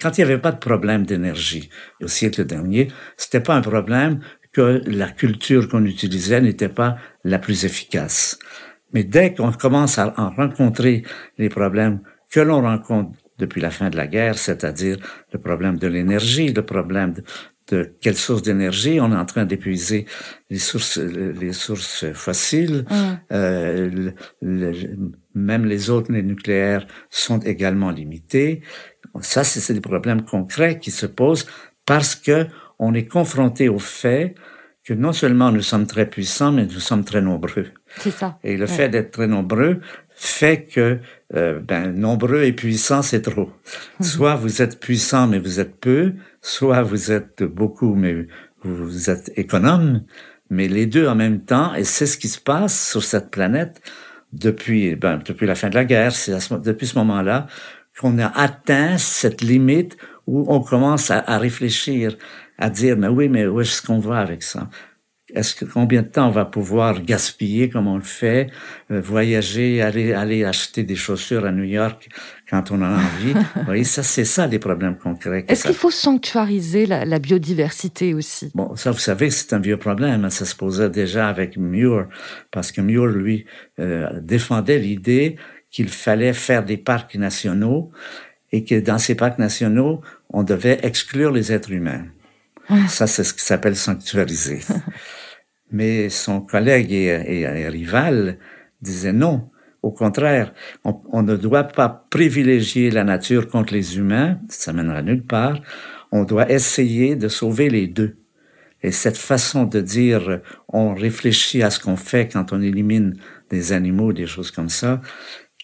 Quand 0.00 0.16
il 0.16 0.24
n'y 0.24 0.30
avait 0.30 0.40
pas 0.40 0.52
de 0.52 0.58
problème 0.58 1.06
d'énergie 1.06 1.70
au 2.02 2.08
siècle 2.08 2.44
dernier, 2.44 2.88
c'était 3.16 3.40
pas 3.40 3.54
un 3.54 3.62
problème 3.62 4.20
que 4.52 4.82
la 4.86 5.08
culture 5.08 5.68
qu'on 5.68 5.84
utilisait 5.84 6.40
n'était 6.40 6.68
pas 6.68 6.96
la 7.24 7.38
plus 7.38 7.64
efficace. 7.64 8.38
Mais 8.92 9.04
dès 9.04 9.34
qu'on 9.34 9.52
commence 9.52 9.98
à 9.98 10.14
en 10.16 10.30
rencontrer 10.30 11.02
les 11.38 11.48
problèmes 11.48 12.00
que 12.30 12.40
l'on 12.40 12.62
rencontre 12.62 13.12
depuis 13.38 13.60
la 13.60 13.70
fin 13.70 13.90
de 13.90 13.96
la 13.96 14.06
guerre, 14.06 14.38
c'est-à-dire 14.38 14.96
le 15.32 15.38
problème 15.38 15.78
de 15.78 15.86
l'énergie, 15.86 16.52
le 16.52 16.64
problème 16.64 17.12
de, 17.12 17.22
de 17.70 17.96
quelle 18.00 18.16
source 18.16 18.42
d'énergie 18.42 19.00
on 19.00 19.12
est 19.12 19.16
en 19.16 19.24
train 19.24 19.44
d'épuiser 19.44 20.06
les 20.50 20.58
sources 20.58 20.98
les 20.98 21.52
sources 21.52 22.04
fossiles 22.12 22.84
mm. 22.88 23.18
euh, 23.32 24.10
même 25.34 25.64
les 25.64 25.90
autres 25.90 26.12
les 26.12 26.22
nucléaires 26.22 26.86
sont 27.10 27.40
également 27.40 27.90
limités 27.90 28.62
ça 29.22 29.44
c'est 29.44 29.72
des 29.72 29.80
problèmes 29.80 30.22
concrets 30.22 30.78
qui 30.78 30.90
se 30.90 31.06
posent 31.06 31.46
parce 31.84 32.14
que 32.14 32.46
on 32.78 32.94
est 32.94 33.06
confronté 33.06 33.68
au 33.68 33.78
fait 33.78 34.34
que 34.84 34.94
non 34.94 35.12
seulement 35.12 35.50
nous 35.50 35.62
sommes 35.62 35.86
très 35.86 36.06
puissants 36.06 36.52
mais 36.52 36.66
nous 36.66 36.80
sommes 36.80 37.04
très 37.04 37.20
nombreux 37.20 37.66
c'est 37.98 38.10
ça 38.10 38.38
et 38.44 38.56
le 38.56 38.66
fait 38.66 38.88
d'être 38.88 39.10
très 39.12 39.26
nombreux 39.26 39.80
fait 40.18 40.64
que 40.64 40.98
euh, 41.34 41.60
ben, 41.60 41.92
nombreux 41.92 42.44
et 42.44 42.52
puissants, 42.52 43.02
c'est 43.02 43.20
trop. 43.20 43.50
Mhm. 44.00 44.06
Soit 44.06 44.34
vous 44.36 44.62
êtes 44.62 44.80
puissant, 44.80 45.26
mais 45.26 45.38
vous 45.38 45.60
êtes 45.60 45.78
peu, 45.78 46.14
soit 46.40 46.82
vous 46.82 47.12
êtes 47.12 47.42
beaucoup, 47.42 47.94
mais 47.94 48.26
vous 48.62 49.10
êtes 49.10 49.30
économe, 49.36 50.02
mais 50.48 50.68
les 50.68 50.86
deux 50.86 51.06
en 51.06 51.14
même 51.14 51.40
temps, 51.40 51.74
et 51.74 51.84
c'est 51.84 52.06
ce 52.06 52.16
qui 52.16 52.28
se 52.28 52.40
passe 52.40 52.90
sur 52.90 53.04
cette 53.04 53.30
planète 53.30 53.82
depuis, 54.32 54.96
ben, 54.96 55.20
depuis 55.24 55.46
la 55.46 55.54
fin 55.54 55.68
de 55.68 55.74
la 55.74 55.84
guerre, 55.84 56.12
c'est 56.12 56.32
depuis 56.62 56.86
ce 56.86 56.96
moment-là 56.98 57.46
qu'on 58.00 58.18
a 58.18 58.26
atteint 58.26 58.98
cette 58.98 59.42
limite 59.42 59.96
où 60.26 60.44
on 60.48 60.60
commence 60.60 61.10
à, 61.10 61.18
à 61.18 61.38
réfléchir, 61.38 62.16
à 62.58 62.70
dire, 62.70 62.96
mais 62.96 63.08
oui, 63.08 63.28
mais 63.28 63.46
où 63.46 63.60
est-ce 63.60 63.82
qu'on 63.82 64.00
va 64.00 64.18
avec 64.18 64.42
ça? 64.42 64.68
est-ce 65.34 65.54
que 65.54 65.64
combien 65.64 66.02
de 66.02 66.06
temps 66.06 66.28
on 66.28 66.30
va 66.30 66.44
pouvoir 66.44 67.02
gaspiller 67.02 67.68
comme 67.68 67.88
on 67.88 67.96
le 67.96 68.02
fait, 68.02 68.48
euh, 68.92 69.00
voyager, 69.00 69.82
aller 69.82 70.12
aller 70.12 70.44
acheter 70.44 70.84
des 70.84 70.94
chaussures 70.94 71.44
à 71.44 71.50
New 71.50 71.64
York 71.64 72.08
quand 72.48 72.70
on 72.70 72.80
a 72.80 72.88
envie? 72.88 73.32
vous 73.56 73.62
voyez, 73.64 73.84
ça 73.84 74.04
c'est 74.04 74.24
ça 74.24 74.46
des 74.46 74.60
problèmes 74.60 74.96
concrets. 74.96 75.44
Est-ce 75.48 75.64
qu'il 75.64 75.74
faut 75.74 75.90
sanctuariser 75.90 76.86
la, 76.86 77.04
la, 77.04 77.18
biodiversité 77.18 78.14
aussi? 78.14 78.50
Bon, 78.54 78.76
ça 78.76 78.92
vous 78.92 78.98
savez, 78.98 79.30
c'est 79.30 79.52
un 79.52 79.58
vieux 79.58 79.78
problème. 79.78 80.24
Hein. 80.24 80.30
Ça 80.30 80.44
se 80.44 80.54
posait 80.54 80.90
déjà 80.90 81.28
avec 81.28 81.56
Muir, 81.56 82.06
parce 82.52 82.70
que 82.70 82.80
Muir 82.80 83.06
lui 83.06 83.46
euh, 83.80 84.08
défendait 84.20 84.78
l'idée 84.78 85.36
qu'il 85.70 85.88
fallait 85.88 86.32
faire 86.32 86.64
des 86.64 86.76
parcs 86.76 87.14
nationaux 87.16 87.90
et 88.52 88.64
que 88.64 88.78
dans 88.80 88.98
ces 88.98 89.14
parcs 89.14 89.38
nationaux, 89.38 90.00
on 90.30 90.42
devait 90.42 90.78
exclure 90.82 91.32
les 91.32 91.52
êtres 91.52 91.72
humains. 91.72 92.06
Ça, 92.88 93.06
c'est 93.06 93.24
ce 93.24 93.32
qui 93.32 93.44
s'appelle 93.44 93.76
sanctuariser. 93.76 94.60
Mais 95.70 96.08
son 96.08 96.40
collègue 96.40 96.92
et, 96.92 97.68
rival 97.68 98.38
disait 98.80 99.12
non. 99.12 99.50
Au 99.82 99.92
contraire, 99.92 100.52
on, 100.84 101.22
ne 101.22 101.36
doit 101.36 101.64
pas 101.64 102.06
privilégier 102.10 102.90
la 102.90 103.04
nature 103.04 103.46
contre 103.46 103.72
les 103.72 103.98
humains, 103.98 104.40
ça 104.48 104.72
mènera 104.72 105.02
nulle 105.02 105.22
part. 105.22 105.60
On 106.10 106.24
doit 106.24 106.50
essayer 106.50 107.14
de 107.14 107.28
sauver 107.28 107.68
les 107.68 107.86
deux. 107.86 108.16
Et 108.82 108.90
cette 108.90 109.16
façon 109.16 109.64
de 109.64 109.80
dire, 109.80 110.40
on 110.68 110.94
réfléchit 110.94 111.62
à 111.62 111.70
ce 111.70 111.78
qu'on 111.78 111.96
fait 111.96 112.28
quand 112.28 112.52
on 112.52 112.62
élimine 112.62 113.16
des 113.50 113.72
animaux, 113.72 114.12
des 114.12 114.26
choses 114.26 114.50
comme 114.50 114.68
ça, 114.68 115.00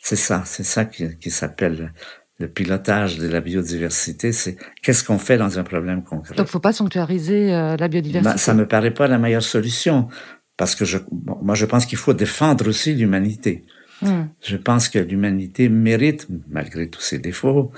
c'est 0.02 0.16
ça, 0.16 0.42
c'est 0.44 0.64
ça 0.64 0.84
qui, 0.84 1.16
qui 1.16 1.30
s'appelle 1.30 1.92
le 2.38 2.48
pilotage 2.48 3.18
de 3.18 3.28
la 3.28 3.40
biodiversité, 3.40 4.32
c'est 4.32 4.56
qu'est-ce 4.82 5.04
qu'on 5.04 5.18
fait 5.18 5.38
dans 5.38 5.60
un 5.60 5.62
problème 5.62 6.02
concret? 6.02 6.34
Donc, 6.34 6.48
faut 6.48 6.58
pas 6.58 6.72
sanctuariser 6.72 7.54
euh, 7.54 7.76
la 7.76 7.86
biodiversité. 7.86 8.32
Ben, 8.32 8.36
ça 8.36 8.52
me 8.52 8.66
paraît 8.66 8.92
pas 8.92 9.06
la 9.06 9.18
meilleure 9.18 9.44
solution, 9.44 10.08
parce 10.56 10.74
que 10.74 10.84
je, 10.84 10.98
moi, 11.40 11.54
je 11.54 11.66
pense 11.66 11.86
qu'il 11.86 11.98
faut 11.98 12.14
défendre 12.14 12.68
aussi 12.68 12.94
l'humanité. 12.94 13.64
Hmm. 14.02 14.24
Je 14.42 14.56
pense 14.56 14.88
que 14.88 14.98
l'humanité 14.98 15.68
mérite, 15.68 16.26
malgré 16.48 16.88
tous 16.88 17.00
ses 17.00 17.18
défauts, 17.18 17.70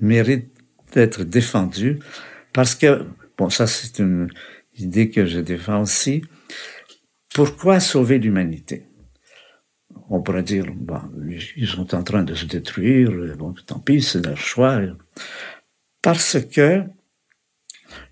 mérite 0.00 0.50
d'être 0.92 1.24
défendue, 1.24 1.98
parce 2.52 2.74
que, 2.74 3.06
bon, 3.38 3.48
ça 3.48 3.66
c'est 3.66 4.00
une 4.00 4.28
idée 4.76 5.08
que 5.08 5.24
je 5.24 5.40
défends 5.40 5.80
aussi. 5.80 6.22
Pourquoi 7.34 7.80
sauver 7.80 8.18
l'humanité? 8.18 8.86
On 10.14 10.22
pourrait 10.22 10.42
dire, 10.42 10.66
bon, 10.74 11.00
ils 11.56 11.66
sont 11.66 11.94
en 11.94 12.02
train 12.02 12.22
de 12.22 12.34
se 12.34 12.46
détruire, 12.46 13.10
bon, 13.36 13.54
tant 13.66 13.80
pis, 13.80 14.02
c'est 14.02 14.24
leur 14.24 14.36
choix. 14.36 14.80
Parce 16.02 16.38
que 16.40 16.82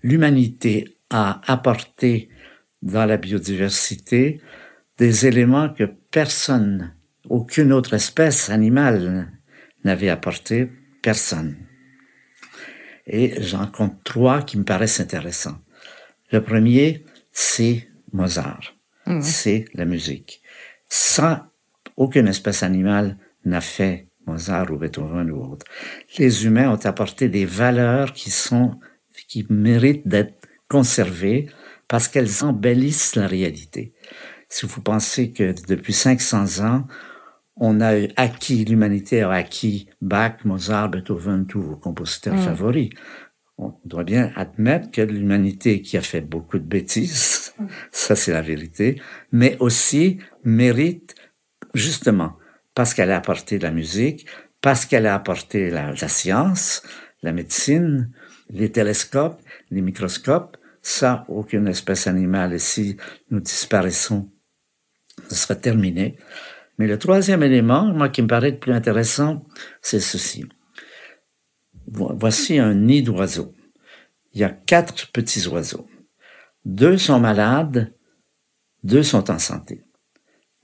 l'humanité 0.01 0.97
a 1.09 1.41
apporté 1.51 2.29
dans 2.81 3.05
la 3.05 3.17
biodiversité 3.17 4.41
des 4.97 5.25
éléments 5.25 5.69
que 5.69 5.85
personne, 6.11 6.93
aucune 7.29 7.71
autre 7.71 7.93
espèce 7.93 8.49
animale 8.49 9.31
n'avait 9.83 10.09
apporté, 10.09 10.69
personne. 11.01 11.55
Et 13.07 13.41
j'en 13.41 13.67
compte 13.67 14.03
trois 14.03 14.41
qui 14.41 14.57
me 14.57 14.63
paraissent 14.63 14.99
intéressants. 14.99 15.59
Le 16.31 16.41
premier, 16.41 17.05
c'est 17.31 17.89
Mozart. 18.11 18.75
Mmh. 19.05 19.21
C'est 19.21 19.65
la 19.73 19.85
musique. 19.85 20.41
Ça, 20.87 21.52
aucune 21.97 22.27
espèce 22.27 22.63
animale 22.63 23.17
n'a 23.45 23.61
fait 23.61 24.07
Mozart 24.25 24.71
ou 24.71 24.77
Beethoven 24.77 25.31
ou 25.31 25.53
autre. 25.53 25.65
Les 26.17 26.45
humains 26.45 26.71
ont 26.71 26.85
apporté 26.85 27.29
des 27.29 27.45
valeurs 27.45 28.13
qui 28.13 28.31
sont, 28.31 28.79
qui 29.27 29.45
méritent 29.49 30.07
d'être 30.07 30.35
conservées 30.69 31.49
parce 31.87 32.07
qu'elles 32.07 32.43
embellissent 32.43 33.15
la 33.15 33.27
réalité. 33.27 33.93
Si 34.49 34.65
vous 34.65 34.81
pensez 34.81 35.31
que 35.31 35.53
depuis 35.67 35.93
500 35.93 36.65
ans, 36.65 36.87
on 37.55 37.81
a 37.81 37.93
acquis, 38.15 38.65
l'humanité 38.65 39.21
a 39.21 39.31
acquis 39.31 39.87
Bach, 40.01 40.37
Mozart, 40.45 40.89
Beethoven, 40.89 41.45
tous 41.45 41.61
vos 41.61 41.75
compositeurs 41.75 42.35
mm. 42.35 42.39
favoris. 42.39 42.89
On 43.57 43.73
doit 43.85 44.03
bien 44.03 44.31
admettre 44.35 44.89
que 44.89 45.01
l'humanité 45.01 45.81
qui 45.81 45.97
a 45.97 46.01
fait 46.01 46.21
beaucoup 46.21 46.57
de 46.57 46.63
bêtises, 46.63 47.53
mm. 47.59 47.65
ça 47.91 48.15
c'est 48.15 48.31
la 48.31 48.41
vérité, 48.41 49.01
mais 49.31 49.57
aussi 49.59 50.17
mérite 50.43 51.15
justement 51.73 52.37
parce 52.75 52.93
qu'elle 52.93 53.11
a 53.11 53.17
apporté 53.17 53.59
la 53.59 53.71
musique, 53.71 54.25
parce 54.61 54.85
qu'elle 54.85 55.05
a 55.05 55.15
apporté 55.15 55.69
la, 55.69 55.95
science, 56.07 56.83
la 57.21 57.31
médecine, 57.31 58.11
les 58.49 58.71
télescopes, 58.71 59.41
les 59.69 59.81
microscopes, 59.81 60.57
ça, 60.81 61.23
aucune 61.27 61.67
espèce 61.67 62.07
animale, 62.07 62.59
si 62.59 62.97
nous 63.29 63.39
disparaissons, 63.39 64.29
ce 65.29 65.35
sera 65.35 65.55
terminé. 65.55 66.17
Mais 66.77 66.87
le 66.87 66.97
troisième 66.97 67.43
élément, 67.43 67.85
moi, 67.85 68.09
qui 68.09 68.21
me 68.21 68.27
paraît 68.27 68.51
le 68.51 68.59
plus 68.59 68.73
intéressant, 68.73 69.45
c'est 69.81 69.99
ceci. 69.99 70.45
Voici 71.87 72.57
un 72.57 72.73
nid 72.73 73.03
d'oiseaux. 73.03 73.53
Il 74.33 74.41
y 74.41 74.43
a 74.43 74.49
quatre 74.49 75.11
petits 75.11 75.47
oiseaux. 75.47 75.87
Deux 76.65 76.97
sont 76.97 77.19
malades, 77.19 77.93
deux 78.83 79.03
sont 79.03 79.29
en 79.29 79.39
santé 79.39 79.83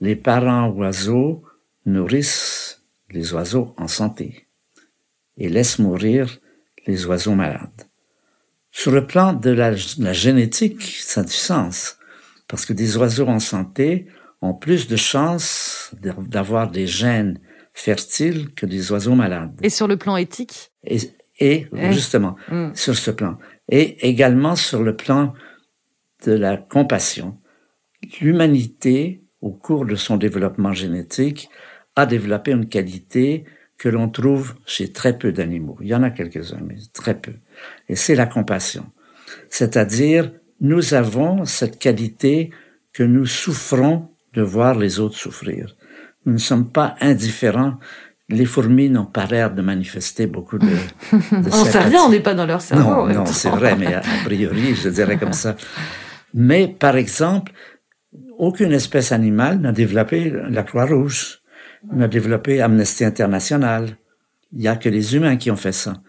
les 0.00 0.16
parents 0.16 0.68
oiseaux 0.70 1.42
nourrissent 1.86 2.82
les 3.10 3.32
oiseaux 3.32 3.74
en 3.76 3.88
santé 3.88 4.46
et 5.36 5.48
laissent 5.48 5.78
mourir 5.78 6.38
les 6.86 7.06
oiseaux 7.06 7.34
malades. 7.34 7.88
Sur 8.70 8.92
le 8.92 9.06
plan 9.06 9.32
de 9.32 9.50
la, 9.50 9.74
génétique, 9.74 10.82
ça 10.82 11.22
a 11.22 11.24
du 11.24 11.32
sens, 11.32 11.98
parce 12.46 12.64
que 12.64 12.72
des 12.72 12.96
oiseaux 12.96 13.26
en 13.26 13.40
santé 13.40 14.06
ont 14.42 14.54
plus 14.54 14.86
de 14.86 14.96
chances 14.96 15.92
d'avoir 16.02 16.70
des 16.70 16.86
gènes 16.86 17.40
fertiles 17.74 18.54
que 18.54 18.66
des 18.66 18.92
oiseaux 18.92 19.14
malades. 19.14 19.58
Et 19.62 19.70
sur 19.70 19.88
le 19.88 19.96
plan 19.96 20.16
éthique? 20.16 20.72
Et, 20.84 21.66
justement, 21.90 22.36
mm. 22.50 22.74
sur 22.74 22.96
ce 22.96 23.10
plan. 23.10 23.38
Et 23.68 24.08
également 24.08 24.56
sur 24.56 24.82
le 24.82 24.94
plan 24.94 25.34
de 26.24 26.32
la 26.32 26.56
compassion. 26.56 27.38
L'humanité 28.20 29.24
au 29.40 29.50
cours 29.50 29.86
de 29.86 29.94
son 29.94 30.16
développement 30.16 30.72
génétique, 30.72 31.50
a 31.96 32.06
développé 32.06 32.52
une 32.52 32.68
qualité 32.68 33.44
que 33.78 33.88
l'on 33.88 34.08
trouve 34.08 34.54
chez 34.66 34.92
très 34.92 35.16
peu 35.16 35.32
d'animaux. 35.32 35.78
Il 35.80 35.88
y 35.88 35.94
en 35.94 36.02
a 36.02 36.10
quelques-uns, 36.10 36.60
mais 36.66 36.76
très 36.92 37.18
peu. 37.18 37.32
Et 37.88 37.96
c'est 37.96 38.14
la 38.14 38.26
compassion. 38.26 38.84
C'est-à-dire, 39.48 40.32
nous 40.60 40.94
avons 40.94 41.46
cette 41.46 41.78
qualité 41.78 42.50
que 42.92 43.02
nous 43.02 43.26
souffrons 43.26 44.10
de 44.34 44.42
voir 44.42 44.78
les 44.78 45.00
autres 45.00 45.16
souffrir. 45.16 45.76
Nous 46.26 46.34
ne 46.34 46.38
sommes 46.38 46.70
pas 46.70 46.94
indifférents. 47.00 47.78
Les 48.28 48.44
fourmis 48.44 48.90
n'ont 48.90 49.06
pas 49.06 49.26
l'air 49.26 49.52
de 49.52 49.62
manifester 49.62 50.26
beaucoup 50.26 50.58
de, 50.58 50.66
de 51.12 51.48
On 51.50 51.64
sait 51.64 51.80
rien, 51.80 52.02
on 52.02 52.10
n'est 52.10 52.20
pas 52.20 52.34
dans 52.34 52.46
leur 52.46 52.60
cerveau. 52.60 53.08
Non, 53.08 53.14
non, 53.14 53.26
c'est 53.26 53.50
vrai, 53.50 53.76
mais 53.76 53.94
a, 53.94 54.02
priori, 54.24 54.74
je 54.74 54.88
dirais 54.88 55.16
comme 55.16 55.32
ça. 55.32 55.56
Mais, 56.34 56.68
par 56.68 56.96
exemple, 56.96 57.52
aucune 58.40 58.72
espèce 58.72 59.12
animale 59.12 59.60
n'a 59.60 59.70
développé 59.70 60.30
la 60.30 60.62
Croix-Rouge, 60.62 61.42
n'a 61.92 62.08
développé 62.08 62.62
Amnesty 62.62 63.04
International. 63.04 63.98
Il 64.52 64.62
y 64.62 64.68
a 64.68 64.76
que 64.76 64.88
les 64.88 65.14
humains 65.14 65.36
qui 65.36 65.50
ont 65.50 65.56
fait 65.56 65.72
ça, 65.72 66.02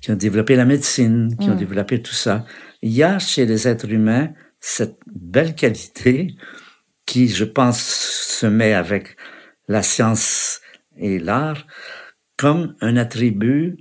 qui 0.00 0.10
ont 0.10 0.16
développé 0.16 0.56
la 0.56 0.64
médecine, 0.64 1.36
qui 1.38 1.50
ont 1.50 1.54
mm. 1.54 1.58
développé 1.58 2.00
tout 2.00 2.14
ça. 2.14 2.46
Il 2.80 2.92
y 2.92 3.02
a 3.02 3.18
chez 3.18 3.44
les 3.44 3.68
êtres 3.68 3.90
humains 3.90 4.30
cette 4.58 4.98
belle 5.06 5.54
qualité 5.54 6.34
qui, 7.04 7.28
je 7.28 7.44
pense, 7.44 7.78
se 7.80 8.46
met 8.46 8.72
avec 8.72 9.16
la 9.68 9.82
science 9.82 10.62
et 10.96 11.18
l'art 11.18 11.66
comme 12.38 12.74
un 12.80 12.96
attribut 12.96 13.76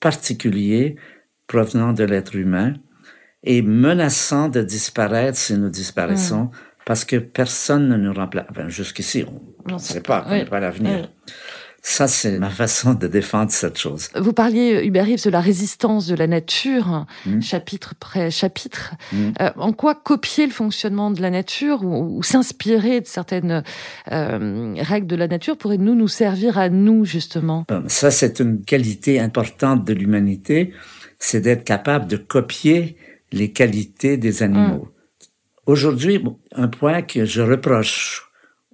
particulier 0.00 0.96
provenant 1.46 1.92
de 1.92 2.02
l'être 2.02 2.34
humain 2.34 2.74
et 3.44 3.62
menaçant 3.62 4.48
de 4.48 4.62
disparaître 4.62 5.38
si 5.38 5.54
nous 5.54 5.70
disparaissons 5.70 6.44
mm. 6.44 6.50
Parce 6.90 7.04
que 7.04 7.14
personne 7.14 7.88
ne 7.88 7.96
nous 7.96 8.12
remplace. 8.12 8.46
Enfin, 8.50 8.68
jusqu'ici, 8.68 9.24
on 9.64 9.74
ne 9.74 9.78
sait 9.78 10.00
pas, 10.00 10.26
on 10.28 10.44
pas 10.46 10.58
l'avenir. 10.58 11.08
Ça, 11.82 12.08
c'est 12.08 12.36
ma 12.40 12.50
façon 12.62 12.94
de 12.94 13.06
défendre 13.06 13.52
cette 13.52 13.78
chose. 13.78 14.08
Vous 14.16 14.32
parliez, 14.32 14.84
Hubert 14.84 15.06
Reeves, 15.06 15.22
de 15.24 15.30
la 15.30 15.40
résistance 15.40 16.08
de 16.08 16.16
la 16.16 16.26
nature, 16.26 17.06
mm. 17.26 17.42
chapitre 17.42 17.92
après 17.92 18.32
chapitre. 18.32 18.94
Mm. 19.12 19.28
Euh, 19.40 19.50
en 19.54 19.72
quoi 19.72 19.94
copier 19.94 20.46
le 20.46 20.52
fonctionnement 20.52 21.12
de 21.12 21.22
la 21.22 21.30
nature 21.30 21.84
ou, 21.84 22.24
s'inspirer 22.24 23.02
de 23.02 23.06
certaines 23.06 23.62
euh, 24.10 24.74
règles 24.80 25.06
de 25.06 25.14
la 25.14 25.28
nature 25.28 25.56
pourrait 25.56 25.78
nous 25.78 25.94
nous 25.94 26.08
servir 26.08 26.58
à 26.58 26.70
nous, 26.70 27.04
justement? 27.04 27.66
Ça, 27.86 28.10
c'est 28.10 28.40
une 28.40 28.64
qualité 28.64 29.20
importante 29.20 29.84
de 29.84 29.92
l'humanité, 29.92 30.74
c'est 31.20 31.40
d'être 31.40 31.62
capable 31.62 32.08
de 32.08 32.16
copier 32.16 32.96
les 33.30 33.52
qualités 33.52 34.16
des 34.16 34.42
animaux. 34.42 34.86
Mm. 34.86 34.99
Aujourd'hui, 35.70 36.20
un 36.50 36.66
point 36.66 37.00
que 37.00 37.24
je 37.24 37.42
reproche 37.42 38.28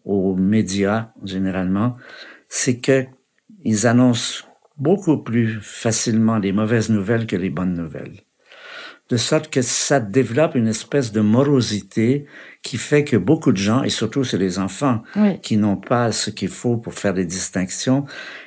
aux 0.06 0.34
médias, 0.34 1.10
généralement, 1.22 1.94
c'est 2.48 2.78
que 2.78 3.04
ils 3.64 3.86
annoncent 3.86 4.46
beaucoup 4.78 5.18
plus 5.18 5.58
facilement 5.60 6.38
les 6.38 6.52
mauvaises 6.52 6.88
nouvelles 6.88 7.26
que 7.26 7.36
les 7.36 7.50
bonnes 7.50 7.74
nouvelles. 7.74 8.20
De 9.10 9.18
sorte 9.18 9.50
que 9.50 9.60
ça 9.60 10.00
développe 10.00 10.54
une 10.54 10.68
espèce 10.68 11.12
de 11.12 11.20
morosité 11.20 12.24
qui 12.62 12.78
fait 12.78 13.04
que 13.04 13.18
beaucoup 13.18 13.52
de 13.52 13.58
gens, 13.58 13.82
et 13.82 13.90
surtout 13.90 14.24
c'est 14.24 14.38
les 14.38 14.58
enfants, 14.58 15.02
qui 15.42 15.58
n'ont 15.58 15.76
pas 15.76 16.12
ce 16.12 16.30
qu'il 16.30 16.48
faut 16.48 16.78
pour 16.78 16.94
faire 16.94 17.12
des 17.12 17.26
distinctions, 17.26 18.06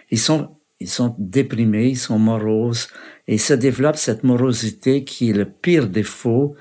ils 0.09 0.17
sont, 0.17 0.57
ils 0.79 0.89
sont 0.89 1.15
déprimés, 1.19 1.89
ils 1.89 1.99
sont 1.99 2.17
moroses, 2.17 2.87
et 3.27 3.37
se 3.37 3.53
développe 3.53 3.97
cette 3.97 4.23
morosité 4.23 5.03
qui 5.03 5.29
est 5.29 5.33
le 5.33 5.45
pire 5.45 5.87
défaut 5.87 6.55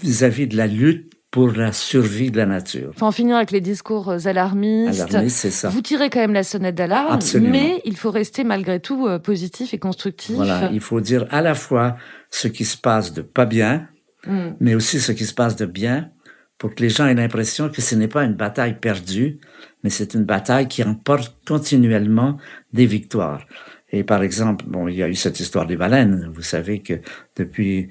vis-à-vis 0.00 0.44
-vis 0.46 0.52
de 0.52 0.56
la 0.56 0.68
lutte 0.68 1.11
pour 1.32 1.50
la 1.50 1.72
survie 1.72 2.30
de 2.30 2.36
la 2.36 2.44
nature. 2.44 2.92
Faut 2.94 3.06
en 3.06 3.10
finir 3.10 3.36
avec 3.36 3.52
les 3.52 3.62
discours 3.62 4.10
euh, 4.10 4.18
alarmistes. 4.26 5.00
Alarmistes, 5.00 5.38
c'est 5.38 5.50
ça. 5.50 5.70
Vous 5.70 5.80
tirez 5.80 6.10
quand 6.10 6.20
même 6.20 6.34
la 6.34 6.44
sonnette 6.44 6.74
d'alarme, 6.74 7.18
mais 7.40 7.80
il 7.86 7.96
faut 7.96 8.10
rester 8.10 8.44
malgré 8.44 8.80
tout 8.80 9.08
euh, 9.08 9.18
positif 9.18 9.72
et 9.72 9.78
constructif. 9.78 10.36
Voilà, 10.36 10.68
il 10.70 10.80
faut 10.80 11.00
dire 11.00 11.26
à 11.30 11.40
la 11.40 11.54
fois 11.54 11.96
ce 12.30 12.48
qui 12.48 12.66
se 12.66 12.76
passe 12.76 13.14
de 13.14 13.22
pas 13.22 13.46
bien, 13.46 13.88
hmm. 14.26 14.50
mais 14.60 14.74
aussi 14.74 15.00
ce 15.00 15.10
qui 15.10 15.24
se 15.24 15.32
passe 15.32 15.56
de 15.56 15.64
bien, 15.64 16.10
pour 16.58 16.74
que 16.74 16.82
les 16.82 16.90
gens 16.90 17.06
aient 17.06 17.14
l'impression 17.14 17.70
que 17.70 17.80
ce 17.80 17.94
n'est 17.94 18.08
pas 18.08 18.24
une 18.24 18.34
bataille 18.34 18.78
perdue, 18.78 19.40
mais 19.82 19.90
c'est 19.90 20.12
une 20.12 20.24
bataille 20.24 20.68
qui 20.68 20.84
emporte 20.84 21.34
continuellement 21.48 22.36
des 22.74 22.84
victoires. 22.84 23.46
Et 23.90 24.04
par 24.04 24.22
exemple, 24.22 24.66
bon, 24.68 24.86
il 24.86 24.96
y 24.96 25.02
a 25.02 25.08
eu 25.08 25.14
cette 25.14 25.40
histoire 25.40 25.66
des 25.66 25.76
baleines. 25.76 26.30
Vous 26.34 26.42
savez 26.42 26.82
que 26.82 27.00
depuis 27.36 27.88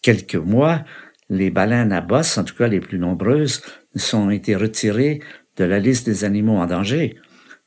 quelques 0.00 0.34
mois, 0.34 0.82
les 1.30 1.50
baleines 1.50 1.92
à 1.92 2.00
bosse, 2.00 2.36
en 2.36 2.44
tout 2.44 2.54
cas 2.54 2.68
les 2.68 2.80
plus 2.80 2.98
nombreuses, 2.98 3.62
sont 3.94 4.30
été 4.30 4.54
retirées 4.56 5.20
de 5.56 5.64
la 5.64 5.78
liste 5.78 6.04
des 6.06 6.24
animaux 6.24 6.58
en 6.58 6.66
danger. 6.66 7.16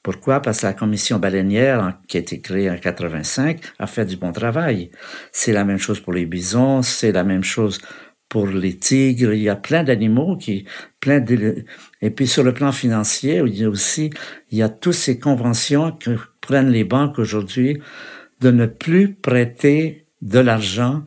Pourquoi? 0.03 0.41
Parce 0.41 0.61
que 0.61 0.65
la 0.65 0.73
commission 0.73 1.17
baleinière, 1.17 1.97
qui 2.07 2.17
a 2.17 2.19
été 2.19 2.41
créée 2.41 2.69
en 2.69 2.77
85, 2.77 3.59
a 3.79 3.87
fait 3.87 4.05
du 4.05 4.17
bon 4.17 4.33
travail. 4.33 4.91
C'est 5.31 5.53
la 5.53 5.63
même 5.63 5.77
chose 5.77 6.01
pour 6.01 6.11
les 6.11 6.25
bisons, 6.25 6.81
c'est 6.81 7.13
la 7.13 7.23
même 7.23 7.43
chose 7.43 7.79
pour 8.27 8.47
les 8.47 8.75
tigres. 8.75 9.33
Il 9.33 9.41
y 9.41 9.49
a 9.49 9.55
plein 9.55 9.83
d'animaux 9.83 10.35
qui, 10.35 10.65
plein 10.99 11.21
de, 11.21 11.63
et 12.01 12.09
puis 12.09 12.27
sur 12.27 12.43
le 12.43 12.53
plan 12.53 12.73
financier, 12.73 13.41
il 13.45 13.55
y 13.55 13.63
a 13.63 13.69
aussi, 13.69 14.09
il 14.51 14.57
y 14.57 14.61
a 14.61 14.69
toutes 14.69 14.93
ces 14.93 15.19
conventions 15.19 15.93
que 15.93 16.17
prennent 16.41 16.71
les 16.71 16.83
banques 16.83 17.17
aujourd'hui 17.17 17.79
de 18.41 18.51
ne 18.51 18.65
plus 18.65 19.13
prêter 19.13 20.05
de 20.21 20.39
l'argent 20.39 21.03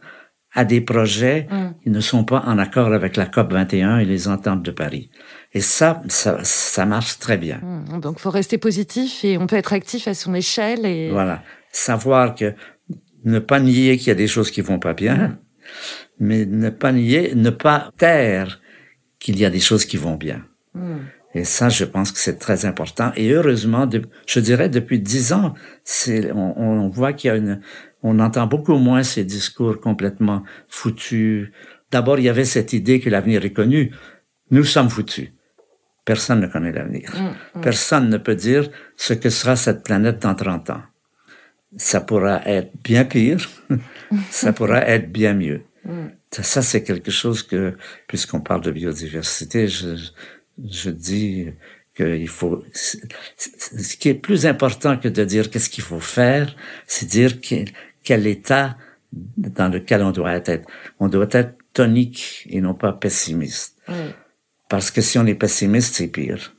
à 0.56 0.64
des 0.64 0.80
projets 0.80 1.46
mm. 1.50 1.82
qui 1.82 1.90
ne 1.90 2.00
sont 2.00 2.24
pas 2.24 2.42
en 2.46 2.58
accord 2.58 2.92
avec 2.92 3.16
la 3.16 3.26
COP 3.26 3.52
21 3.52 3.98
et 3.98 4.04
les 4.04 4.26
ententes 4.26 4.62
de 4.62 4.70
Paris. 4.72 5.10
Et 5.52 5.60
ça, 5.60 6.02
ça, 6.08 6.38
ça 6.42 6.86
marche 6.86 7.18
très 7.18 7.36
bien. 7.36 7.60
Mm. 7.62 8.00
Donc, 8.00 8.18
faut 8.18 8.30
rester 8.30 8.58
positif 8.58 9.24
et 9.24 9.38
on 9.38 9.46
peut 9.46 9.56
être 9.56 9.72
actif 9.72 10.08
à 10.08 10.14
son 10.14 10.34
échelle 10.34 10.84
et 10.84 11.10
voilà, 11.10 11.42
savoir 11.70 12.34
que 12.34 12.54
ne 13.24 13.38
pas 13.38 13.60
nier 13.60 13.96
qu'il 13.98 14.08
y 14.08 14.10
a 14.10 14.16
des 14.16 14.28
choses 14.28 14.50
qui 14.50 14.62
vont 14.62 14.78
pas 14.78 14.94
bien, 14.94 15.16
mm. 15.16 15.38
mais 16.20 16.46
ne 16.46 16.70
pas 16.70 16.92
nier, 16.92 17.34
ne 17.36 17.50
pas 17.50 17.90
taire 17.98 18.60
qu'il 19.18 19.38
y 19.38 19.44
a 19.44 19.50
des 19.50 19.60
choses 19.60 19.84
qui 19.84 19.98
vont 19.98 20.16
bien. 20.16 20.42
Et 21.36 21.44
ça, 21.44 21.68
je 21.68 21.84
pense 21.84 22.12
que 22.12 22.18
c'est 22.18 22.38
très 22.38 22.64
important. 22.64 23.12
Et 23.14 23.28
heureusement, 23.30 23.86
je 24.26 24.40
dirais 24.40 24.70
depuis 24.70 24.98
dix 24.98 25.34
ans, 25.34 25.52
on, 26.08 26.54
on 26.56 26.88
voit 26.88 27.12
qu'il 27.12 27.28
y 27.28 27.30
a 27.30 27.36
une, 27.36 27.60
on 28.02 28.18
entend 28.20 28.46
beaucoup 28.46 28.78
moins 28.78 29.02
ces 29.02 29.22
discours 29.22 29.78
complètement 29.78 30.44
foutus. 30.66 31.50
D'abord, 31.90 32.18
il 32.18 32.24
y 32.24 32.30
avait 32.30 32.46
cette 32.46 32.72
idée 32.72 33.00
que 33.00 33.10
l'avenir 33.10 33.44
est 33.44 33.52
connu. 33.52 33.92
Nous 34.50 34.64
sommes 34.64 34.88
foutus. 34.88 35.28
Personne 36.06 36.40
ne 36.40 36.46
connaît 36.46 36.72
l'avenir. 36.72 37.12
Mm, 37.14 37.58
mm. 37.58 37.62
Personne 37.62 38.08
ne 38.08 38.16
peut 38.16 38.34
dire 38.34 38.70
ce 38.96 39.12
que 39.12 39.28
sera 39.28 39.56
cette 39.56 39.82
planète 39.82 40.22
dans 40.22 40.34
30 40.34 40.70
ans. 40.70 40.82
Ça 41.76 42.00
pourra 42.00 42.40
être 42.46 42.70
bien 42.82 43.04
pire, 43.04 43.46
ça 44.30 44.54
pourra 44.54 44.88
être 44.88 45.12
bien 45.12 45.34
mieux. 45.34 45.64
Mm. 45.84 46.06
Ça, 46.30 46.62
c'est 46.62 46.82
quelque 46.82 47.10
chose 47.10 47.42
que, 47.42 47.74
puisqu'on 48.08 48.40
parle 48.40 48.60
de 48.62 48.70
biodiversité, 48.70 49.68
je, 49.68 49.96
je 50.64 50.90
dis 50.90 51.48
qu'il 51.96 52.28
faut, 52.28 52.62
ce 52.72 53.96
qui 53.96 54.08
est 54.08 54.14
plus 54.14 54.46
important 54.46 54.96
que 54.98 55.08
de 55.08 55.24
dire 55.24 55.50
qu'est-ce 55.50 55.70
qu'il 55.70 55.84
faut 55.84 56.00
faire, 56.00 56.54
c'est 56.86 57.06
dire 57.06 57.40
quel 58.02 58.26
état 58.26 58.76
dans 59.12 59.68
lequel 59.68 60.02
on 60.02 60.10
doit 60.10 60.34
être. 60.34 60.66
On 61.00 61.08
doit 61.08 61.28
être 61.30 61.56
tonique 61.72 62.46
et 62.50 62.60
non 62.60 62.74
pas 62.74 62.92
pessimiste. 62.92 63.80
Parce 64.68 64.90
que 64.90 65.00
si 65.00 65.18
on 65.18 65.26
est 65.26 65.34
pessimiste, 65.34 65.94
c'est 65.94 66.08
pire. 66.08 66.54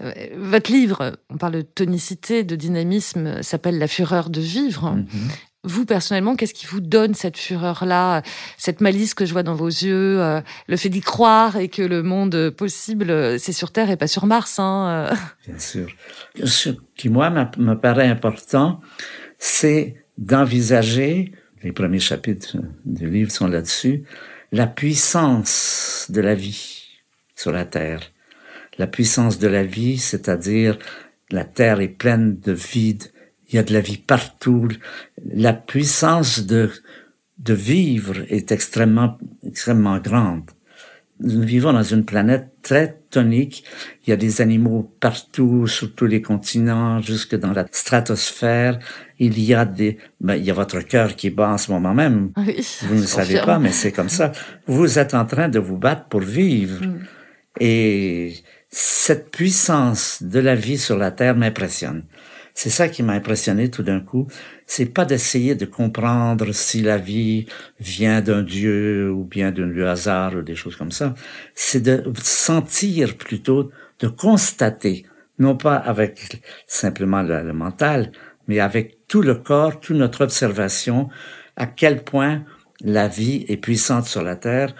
Euh, 0.00 0.12
votre 0.36 0.70
livre, 0.70 1.16
on 1.30 1.36
parle 1.36 1.54
de 1.54 1.62
tonicité, 1.62 2.44
de 2.44 2.56
dynamisme, 2.56 3.42
s'appelle 3.42 3.78
La 3.78 3.88
fureur 3.88 4.30
de 4.30 4.40
vivre. 4.40 4.96
Mm-hmm. 4.96 5.30
Vous, 5.64 5.86
personnellement, 5.86 6.36
qu'est-ce 6.36 6.54
qui 6.54 6.66
vous 6.66 6.80
donne 6.80 7.14
cette 7.14 7.36
fureur-là, 7.36 8.22
cette 8.58 8.80
malice 8.80 9.14
que 9.14 9.26
je 9.26 9.32
vois 9.32 9.42
dans 9.42 9.54
vos 9.54 9.68
yeux, 9.68 10.20
euh, 10.20 10.40
le 10.68 10.76
fait 10.76 10.88
d'y 10.88 11.00
croire 11.00 11.56
et 11.56 11.68
que 11.68 11.82
le 11.82 12.02
monde 12.02 12.50
possible, 12.50 13.38
c'est 13.38 13.52
sur 13.52 13.72
Terre 13.72 13.90
et 13.90 13.96
pas 13.96 14.06
sur 14.06 14.26
Mars 14.26 14.58
hein, 14.58 15.08
euh. 15.10 15.14
Bien 15.48 15.58
sûr. 15.58 15.88
Ce 16.44 16.70
qui, 16.96 17.08
moi, 17.08 17.30
me 17.30 17.74
paraît 17.74 18.08
important, 18.08 18.80
c'est 19.38 19.96
d'envisager, 20.18 21.32
les 21.62 21.72
premiers 21.72 21.98
chapitres 21.98 22.56
du 22.84 23.08
livre 23.08 23.30
sont 23.30 23.48
là-dessus, 23.48 24.04
la 24.52 24.66
puissance 24.66 26.06
de 26.10 26.20
la 26.20 26.34
vie 26.34 26.84
sur 27.34 27.52
la 27.52 27.64
Terre. 27.64 28.00
La 28.78 28.86
puissance 28.86 29.38
de 29.38 29.48
la 29.48 29.64
vie, 29.64 29.98
c'est-à-dire 29.98 30.78
la 31.30 31.44
Terre 31.44 31.80
est 31.80 31.88
pleine 31.88 32.38
de 32.38 32.52
vide, 32.52 33.04
il 33.54 33.58
y 33.58 33.60
a 33.60 33.62
de 33.62 33.72
la 33.72 33.80
vie 33.80 33.98
partout. 33.98 34.66
La 35.32 35.52
puissance 35.52 36.40
de, 36.44 36.70
de 37.38 37.54
vivre 37.54 38.16
est 38.28 38.50
extrêmement, 38.50 39.16
extrêmement 39.46 39.98
grande. 39.98 40.50
Nous 41.20 41.42
vivons 41.42 41.72
dans 41.72 41.84
une 41.84 42.04
planète 42.04 42.48
très 42.62 42.98
tonique. 43.10 43.62
Il 44.04 44.10
y 44.10 44.12
a 44.12 44.16
des 44.16 44.40
animaux 44.40 44.92
partout, 44.98 45.68
sur 45.68 45.94
tous 45.94 46.06
les 46.06 46.20
continents, 46.20 47.00
jusque 47.00 47.36
dans 47.36 47.52
la 47.52 47.64
stratosphère. 47.70 48.80
Il 49.20 49.40
y 49.40 49.54
a 49.54 49.64
des, 49.64 49.98
ben, 50.20 50.34
il 50.34 50.44
y 50.44 50.50
a 50.50 50.54
votre 50.54 50.80
cœur 50.80 51.14
qui 51.14 51.30
bat 51.30 51.50
en 51.50 51.58
ce 51.58 51.70
moment 51.70 51.94
même. 51.94 52.32
vous 52.82 52.94
ne 52.96 53.00
le 53.02 53.06
savez 53.06 53.40
pas, 53.40 53.60
mais 53.60 53.70
c'est 53.70 53.92
comme 53.92 54.08
ça. 54.08 54.32
Vous 54.66 54.98
êtes 54.98 55.14
en 55.14 55.26
train 55.26 55.48
de 55.48 55.60
vous 55.60 55.78
battre 55.78 56.06
pour 56.06 56.22
vivre. 56.22 56.84
Mm. 56.84 56.98
Et 57.60 58.34
cette 58.68 59.30
puissance 59.30 60.24
de 60.24 60.40
la 60.40 60.56
vie 60.56 60.78
sur 60.78 60.98
la 60.98 61.12
Terre 61.12 61.36
m'impressionne. 61.36 62.02
C'est 62.54 62.70
ça 62.70 62.88
qui 62.88 63.02
m'a 63.02 63.14
impressionné 63.14 63.68
tout 63.68 63.82
d'un 63.82 64.00
coup. 64.00 64.28
C'est 64.64 64.86
pas 64.86 65.04
d'essayer 65.04 65.56
de 65.56 65.66
comprendre 65.66 66.52
si 66.52 66.82
la 66.82 66.98
vie 66.98 67.46
vient 67.80 68.20
d'un 68.20 68.42
dieu 68.42 69.10
ou 69.10 69.24
bien 69.24 69.50
d'un 69.50 69.76
hasard 69.86 70.36
ou 70.36 70.42
des 70.42 70.54
choses 70.54 70.76
comme 70.76 70.92
ça. 70.92 71.14
C'est 71.54 71.80
de 71.80 72.04
sentir 72.22 73.16
plutôt, 73.16 73.70
de 73.98 74.06
constater, 74.06 75.04
non 75.40 75.56
pas 75.56 75.74
avec 75.74 76.42
simplement 76.68 77.22
le, 77.22 77.52
mental, 77.52 78.12
mais 78.46 78.60
avec 78.60 78.98
tout 79.08 79.22
le 79.22 79.34
corps, 79.34 79.80
toute 79.80 79.96
notre 79.96 80.22
observation, 80.22 81.08
à 81.56 81.66
quel 81.66 82.04
point 82.04 82.44
la 82.80 83.08
vie 83.08 83.44
est 83.48 83.56
puissante 83.56 84.06
sur 84.06 84.22
la 84.22 84.36
Terre. 84.36 84.74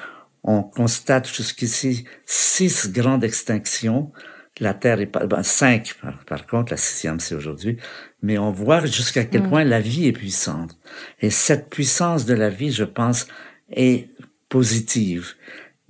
On 0.44 0.62
constate 0.62 1.28
jusqu'ici 1.28 2.04
six 2.24 2.92
grandes 2.92 3.24
extinctions 3.24 4.12
la 4.60 4.74
Terre 4.74 5.00
est 5.00 5.06
pas, 5.06 5.26
ben, 5.26 5.42
cinq 5.42 5.94
par, 6.26 6.46
contre, 6.46 6.72
la 6.72 6.76
sixième 6.76 7.20
c'est 7.20 7.34
aujourd'hui, 7.34 7.76
mais 8.22 8.38
on 8.38 8.50
voit 8.50 8.84
jusqu'à 8.86 9.24
quel 9.24 9.42
mm. 9.42 9.48
point 9.48 9.64
la 9.64 9.80
vie 9.80 10.06
est 10.06 10.12
puissante. 10.12 10.78
Et 11.20 11.30
cette 11.30 11.70
puissance 11.70 12.24
de 12.24 12.34
la 12.34 12.50
vie, 12.50 12.72
je 12.72 12.84
pense, 12.84 13.26
est 13.70 14.08
positive. 14.48 15.34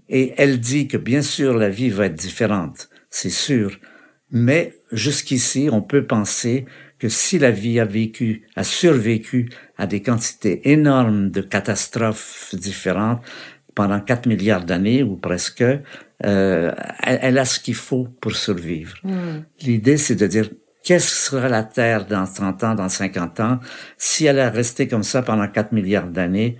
Et 0.09 0.35
elle 0.37 0.61
dit 0.61 0.89
que 0.89 0.97
bien 0.97 1.23
sûr 1.23 1.57
la 1.57 1.69
vie 1.69 1.91
va 1.91 2.07
être 2.07 2.15
différente, 2.15 2.89
c'est 3.11 3.31
sûr, 3.31 3.79
mais 4.31 4.77
jusqu'ici 4.93 5.69
on 5.71 5.83
peut 5.83 6.07
penser 6.07 6.67
que 6.99 7.09
si 7.09 7.39
la 7.39 7.51
vie 7.51 7.81
a 7.81 7.85
vécu, 7.85 8.47
a 8.57 8.65
survécu 8.65 9.51
à 9.77 9.87
des 9.87 10.03
quantités 10.03 10.71
énormes 10.71 11.31
de 11.31 11.41
catastrophes 11.41 12.55
différentes 12.55 13.23
pendant 13.75 14.01
4 14.01 14.27
milliards 14.27 14.65
d'années 14.65 15.03
ou 15.03 15.17
presque, 15.17 15.65
euh, 16.25 16.73
elle, 17.03 17.39
a 17.39 17.45
ce 17.45 17.59
qu'il 17.59 17.75
faut 17.75 18.09
pour 18.21 18.37
survivre. 18.37 18.97
Hmm. 19.03 19.43
L'idée, 19.61 19.97
c'est 19.97 20.15
de 20.15 20.27
dire, 20.27 20.49
qu'est-ce 20.85 21.11
que 21.11 21.17
sera 21.17 21.49
la 21.49 21.65
Terre 21.65 22.07
dans 22.07 22.27
30 22.27 22.65
ans, 22.65 22.75
dans 22.75 22.89
50 22.89 23.41
ans, 23.41 23.61
si 23.99 24.27
elle 24.27 24.39
a 24.39 24.51
resté 24.51 24.87
comme 24.87 25.03
ça 25.03 25.23
pendant 25.23 25.49
4 25.49 25.73
milliards 25.73 26.09
d'années 26.09 26.59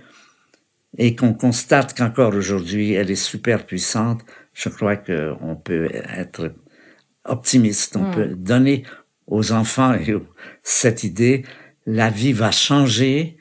et 0.97 1.15
qu'on 1.15 1.33
constate 1.33 1.97
qu'encore 1.97 2.35
aujourd'hui, 2.35 2.93
elle 2.93 3.11
est 3.11 3.15
super 3.15 3.65
puissante, 3.65 4.21
je 4.53 4.69
crois 4.69 4.97
qu'on 4.97 5.55
peut 5.55 5.89
être 5.93 6.53
optimiste, 7.23 7.95
on 7.95 8.09
hmm. 8.09 8.15
peut 8.15 8.35
donner 8.35 8.83
aux 9.27 9.51
enfants 9.51 9.95
cette 10.63 11.03
idée, 11.03 11.43
la 11.85 12.09
vie 12.09 12.33
va 12.33 12.51
changer, 12.51 13.37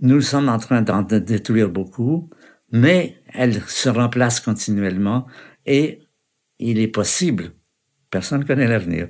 nous 0.00 0.20
sommes 0.20 0.48
en 0.48 0.58
train 0.58 0.82
d'en 0.82 1.02
détruire 1.02 1.68
beaucoup, 1.68 2.28
mais 2.70 3.16
elle 3.32 3.62
se 3.62 3.88
remplace 3.88 4.40
continuellement 4.40 5.26
et 5.66 6.00
il 6.58 6.78
est 6.78 6.88
possible, 6.88 7.52
personne 8.10 8.40
ne 8.40 8.44
connaît 8.44 8.66
l'avenir, 8.66 9.08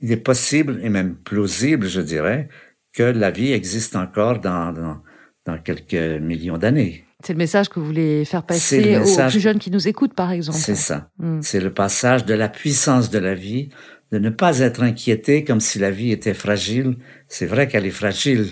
il 0.00 0.12
est 0.12 0.16
possible 0.16 0.80
et 0.82 0.88
même 0.88 1.16
plausible, 1.16 1.88
je 1.88 2.00
dirais, 2.00 2.48
que 2.92 3.02
la 3.02 3.30
vie 3.30 3.52
existe 3.52 3.96
encore 3.96 4.40
dans, 4.40 4.72
dans, 4.72 5.02
dans 5.44 5.58
quelques 5.58 6.20
millions 6.20 6.58
d'années. 6.58 7.04
C'est 7.24 7.32
le 7.32 7.38
message 7.38 7.68
que 7.68 7.80
vous 7.80 7.86
voulez 7.86 8.24
faire 8.24 8.44
passer 8.44 8.96
aux 8.98 9.28
plus 9.28 9.40
jeunes 9.40 9.58
qui 9.58 9.72
nous 9.72 9.88
écoutent, 9.88 10.14
par 10.14 10.30
exemple. 10.30 10.58
C'est 10.58 10.76
ça. 10.76 11.10
Hmm. 11.18 11.40
C'est 11.42 11.60
le 11.60 11.74
passage 11.74 12.24
de 12.24 12.34
la 12.34 12.48
puissance 12.48 13.10
de 13.10 13.18
la 13.18 13.34
vie, 13.34 13.70
de 14.12 14.18
ne 14.18 14.30
pas 14.30 14.60
être 14.60 14.82
inquiété 14.84 15.42
comme 15.42 15.58
si 15.58 15.80
la 15.80 15.90
vie 15.90 16.12
était 16.12 16.34
fragile. 16.34 16.96
C'est 17.26 17.46
vrai 17.46 17.66
qu'elle 17.66 17.86
est 17.86 17.90
fragile 17.90 18.46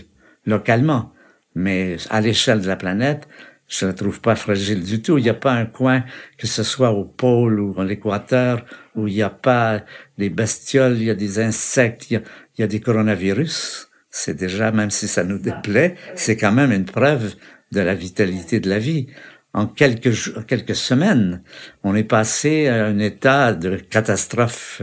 localement, 0.47 1.13
mais 1.55 1.97
à 2.11 2.21
l'échelle 2.21 2.61
de 2.61 2.67
la 2.67 2.77
planète, 2.77 3.29
je 3.69 3.87
la 3.87 3.93
trouve 3.93 4.21
pas 4.21 4.37
fragile 4.37 4.83
du 4.83 5.03
tout. 5.03 5.19
Il 5.19 5.25
n'y 5.25 5.31
a 5.31 5.35
pas 5.35 5.53
un 5.53 5.67
coin, 5.67 6.05
que 6.39 6.47
ce 6.47 6.63
soit 6.63 6.91
au 6.91 7.05
pôle 7.05 7.61
ou 7.61 7.79
à 7.81 7.85
l'équateur, 7.85 8.65
où 8.95 9.09
il 9.09 9.15
n'y 9.15 9.23
a 9.23 9.31
pas 9.31 9.85
des 10.19 10.31
bestioles, 10.31 10.97
il 10.99 11.05
y 11.05 11.11
a 11.11 11.15
des 11.15 11.39
insectes, 11.41 12.11
il 12.11 12.23
y 12.59 12.63
a, 12.63 12.67
des 12.67 12.81
coronavirus. 12.81 13.91
C'est 14.11 14.35
déjà, 14.35 14.71
même 14.73 14.91
si 14.91 15.09
ça 15.09 15.25
nous 15.25 15.39
déplaît, 15.39 15.97
c'est 16.15 16.37
quand 16.37 16.53
même 16.53 16.73
une 16.73 16.85
preuve 16.85 17.35
de 17.73 17.81
la 17.81 17.95
vitalité 17.95 18.61
de 18.61 18.69
la 18.69 18.79
vie. 18.79 19.09
En 19.53 19.67
quelques 19.67 20.11
jours, 20.11 20.45
quelques 20.47 20.77
semaines, 20.77 21.43
on 21.83 21.95
est 21.95 22.05
passé 22.05 22.69
à 22.69 22.87
un 22.87 22.99
état 22.99 23.53
de 23.53 23.77
catastrophe 23.77 24.83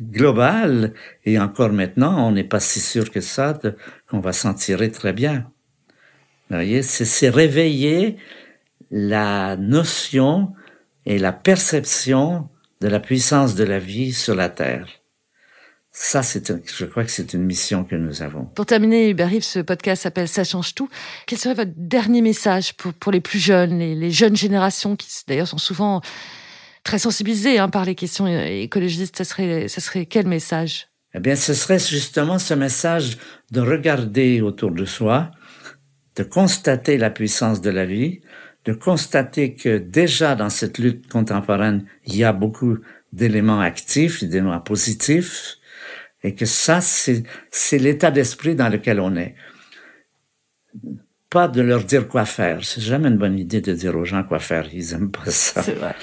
globale 0.00 0.92
et 1.24 1.38
encore 1.38 1.72
maintenant, 1.72 2.26
on 2.28 2.32
n'est 2.32 2.44
pas 2.44 2.60
si 2.60 2.80
sûr 2.80 3.10
que 3.10 3.20
ça 3.20 3.58
qu'on 4.08 4.20
va 4.20 4.32
s'en 4.32 4.54
tirer 4.54 4.90
très 4.90 5.12
bien. 5.12 5.50
C'est 6.82 7.28
réveiller 7.28 8.16
la 8.90 9.56
notion 9.56 10.52
et 11.06 11.18
la 11.18 11.32
perception 11.32 12.48
de 12.80 12.88
la 12.88 13.00
puissance 13.00 13.54
de 13.54 13.64
la 13.64 13.78
vie 13.78 14.12
sur 14.12 14.34
la 14.34 14.48
Terre. 14.48 14.86
Ça, 15.96 16.24
c'est, 16.24 16.52
je 16.76 16.84
crois 16.86 17.04
que 17.04 17.10
c'est 17.10 17.34
une 17.34 17.44
mission 17.44 17.84
que 17.84 17.94
nous 17.94 18.20
avons. 18.20 18.46
Pour 18.46 18.66
terminer, 18.66 19.10
Hubert 19.10 19.30
ce 19.42 19.60
podcast 19.60 20.02
s'appelle 20.02 20.26
Ça 20.26 20.42
change 20.42 20.74
tout. 20.74 20.88
Quel 21.26 21.38
serait 21.38 21.54
votre 21.54 21.70
dernier 21.76 22.20
message 22.20 22.74
pour, 22.74 22.92
pour 22.94 23.12
les 23.12 23.20
plus 23.20 23.38
jeunes, 23.38 23.78
les, 23.78 23.94
les 23.94 24.10
jeunes 24.10 24.36
générations 24.36 24.96
qui, 24.96 25.08
d'ailleurs, 25.28 25.46
sont 25.46 25.58
souvent 25.58 26.00
très 26.82 26.98
sensibilisées 26.98 27.58
hein, 27.60 27.68
par 27.68 27.84
les 27.84 27.94
questions 27.94 28.26
écologistes? 28.26 29.16
Ça 29.16 29.24
serait, 29.24 29.68
ça 29.68 29.80
serait 29.80 30.06
quel 30.06 30.26
message? 30.26 30.88
Eh 31.14 31.20
bien, 31.20 31.36
ce 31.36 31.54
serait 31.54 31.78
justement 31.78 32.40
ce 32.40 32.54
message 32.54 33.18
de 33.52 33.60
regarder 33.60 34.40
autour 34.40 34.72
de 34.72 34.84
soi, 34.84 35.30
de 36.16 36.22
constater 36.22 36.98
la 36.98 37.10
puissance 37.10 37.60
de 37.60 37.70
la 37.70 37.84
vie, 37.84 38.20
de 38.64 38.72
constater 38.72 39.54
que 39.54 39.78
déjà 39.78 40.34
dans 40.36 40.50
cette 40.50 40.78
lutte 40.78 41.08
contemporaine, 41.08 41.84
il 42.06 42.16
y 42.16 42.24
a 42.24 42.32
beaucoup 42.32 42.78
d'éléments 43.12 43.60
actifs, 43.60 44.24
d'éléments 44.24 44.60
positifs, 44.60 45.58
et 46.22 46.34
que 46.34 46.46
ça, 46.46 46.80
c'est, 46.80 47.24
l'état 47.72 48.10
d'esprit 48.10 48.54
dans 48.54 48.68
lequel 48.68 48.98
on 48.98 49.14
est. 49.14 49.34
Pas 51.28 51.48
de 51.48 51.60
leur 51.60 51.84
dire 51.84 52.08
quoi 52.08 52.24
faire. 52.24 52.64
C'est 52.64 52.80
jamais 52.80 53.08
une 53.08 53.18
bonne 53.18 53.38
idée 53.38 53.60
de 53.60 53.74
dire 53.74 53.94
aux 53.96 54.04
gens 54.04 54.24
quoi 54.24 54.38
faire. 54.38 54.66
Ils 54.72 54.94
aiment 54.94 55.10
pas 55.10 55.30
ça. 55.30 55.60
Vrai. 55.60 55.94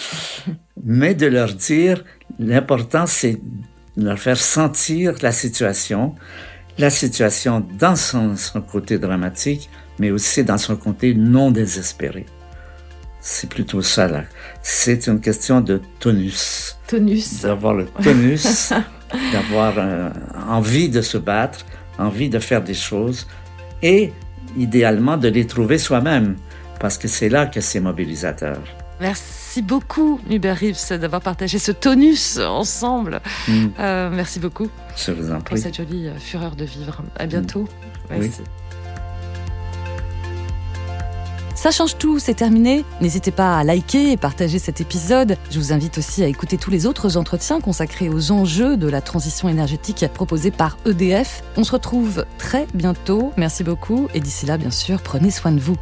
Mais 0.84 1.15
de 1.15 1.26
leur 1.26 1.54
dire, 1.54 2.04
l'important, 2.38 3.08
c'est 3.08 3.39
de 3.97 4.06
leur 4.06 4.19
faire 4.19 4.38
sentir 4.38 5.15
la 5.21 5.32
situation, 5.32 6.15
la 6.78 6.89
situation 6.89 7.65
dans 7.80 7.95
son, 7.95 8.36
son 8.36 8.62
côté 8.62 9.00
dramatique, 9.00 9.69
mais 9.99 10.12
aussi 10.12 10.43
dans 10.43 10.58
son 10.58 10.75
côté 10.75 11.13
non 11.13 11.51
désespéré. 11.51 12.25
C'est 13.19 13.49
plutôt 13.49 13.82
ça, 13.84 14.08
là. 14.08 14.23
C'est 14.63 15.08
une 15.08 15.21
question 15.21 15.62
de 15.62 15.80
tonus. 15.99 16.75
Tonus. 16.88 17.41
D'avoir 17.41 17.75
le 17.75 17.86
tonus, 18.04 18.73
d'avoir 19.32 19.75
euh, 19.77 20.10
envie 20.49 20.89
de 20.89 21.01
se 21.01 21.19
battre, 21.19 21.65
envie 21.99 22.30
de 22.30 22.39
faire 22.39 22.63
des 22.63 22.73
choses 22.73 23.27
et 23.84 24.12
idéalement 24.58 25.17
de 25.17 25.27
les 25.27 25.45
trouver 25.45 25.77
soi-même, 25.77 26.36
parce 26.80 26.97
que 26.97 27.08
c'est 27.08 27.30
là 27.30 27.45
que 27.45 27.62
c'est 27.62 27.80
mobilisateur. 27.80 28.58
Merci 28.99 29.62
beaucoup, 29.62 30.19
Hubert 30.30 30.58
Reeves, 30.58 30.99
d'avoir 30.99 31.21
partagé 31.21 31.58
ce 31.60 31.71
tonus 31.71 32.38
ensemble. 32.38 33.19
Mm. 33.47 33.67
Euh, 33.80 34.10
merci 34.12 34.39
beaucoup. 34.39 34.69
Je 34.95 35.12
vous 35.12 35.32
en 35.32 35.41
prie. 35.41 35.56
Pour 35.56 35.58
cette 35.58 35.75
jolie 35.75 36.08
euh, 36.08 36.17
fureur 36.17 36.56
de 36.56 36.65
vivre. 36.65 37.04
À 37.17 37.25
bientôt. 37.25 37.63
Mm. 37.63 38.19
Merci. 38.19 38.41
Ça 41.62 41.69
change 41.69 41.95
tout, 42.00 42.17
c'est 42.17 42.34
terminé. 42.34 42.84
N'hésitez 43.02 43.30
pas 43.30 43.56
à 43.56 43.63
liker 43.63 44.12
et 44.12 44.17
partager 44.17 44.58
cet 44.58 44.82
épisode. 44.82 45.38
Je 45.52 45.60
vous 45.60 45.74
invite 45.74 46.00
aussi 46.00 46.24
à 46.24 46.28
écouter 46.28 46.58
tous 46.58 46.71
les 46.71 46.88
autres 46.88 47.17
entretiens 47.17 47.62
consacrés 47.62 48.10
aux 48.10 48.32
enjeux 48.32 48.78
de 48.78 48.89
la 48.89 49.00
transition 49.00 49.47
énergétique 49.47 50.04
proposés 50.12 50.50
par 50.50 50.80
EDF. 50.88 51.43
On 51.58 51.63
se 51.63 51.74
retrouve 51.74 52.26
très 52.39 52.65
bientôt. 52.74 53.32
Merci 53.38 53.63
beaucoup 53.63 54.08
et 54.15 54.19
d'ici 54.21 54.47
là, 54.47 54.58
bien 54.58 54.71
sûr, 54.71 55.04
prenez 55.04 55.30
soin 55.30 55.52
de 55.52 55.60
vous. 55.60 55.78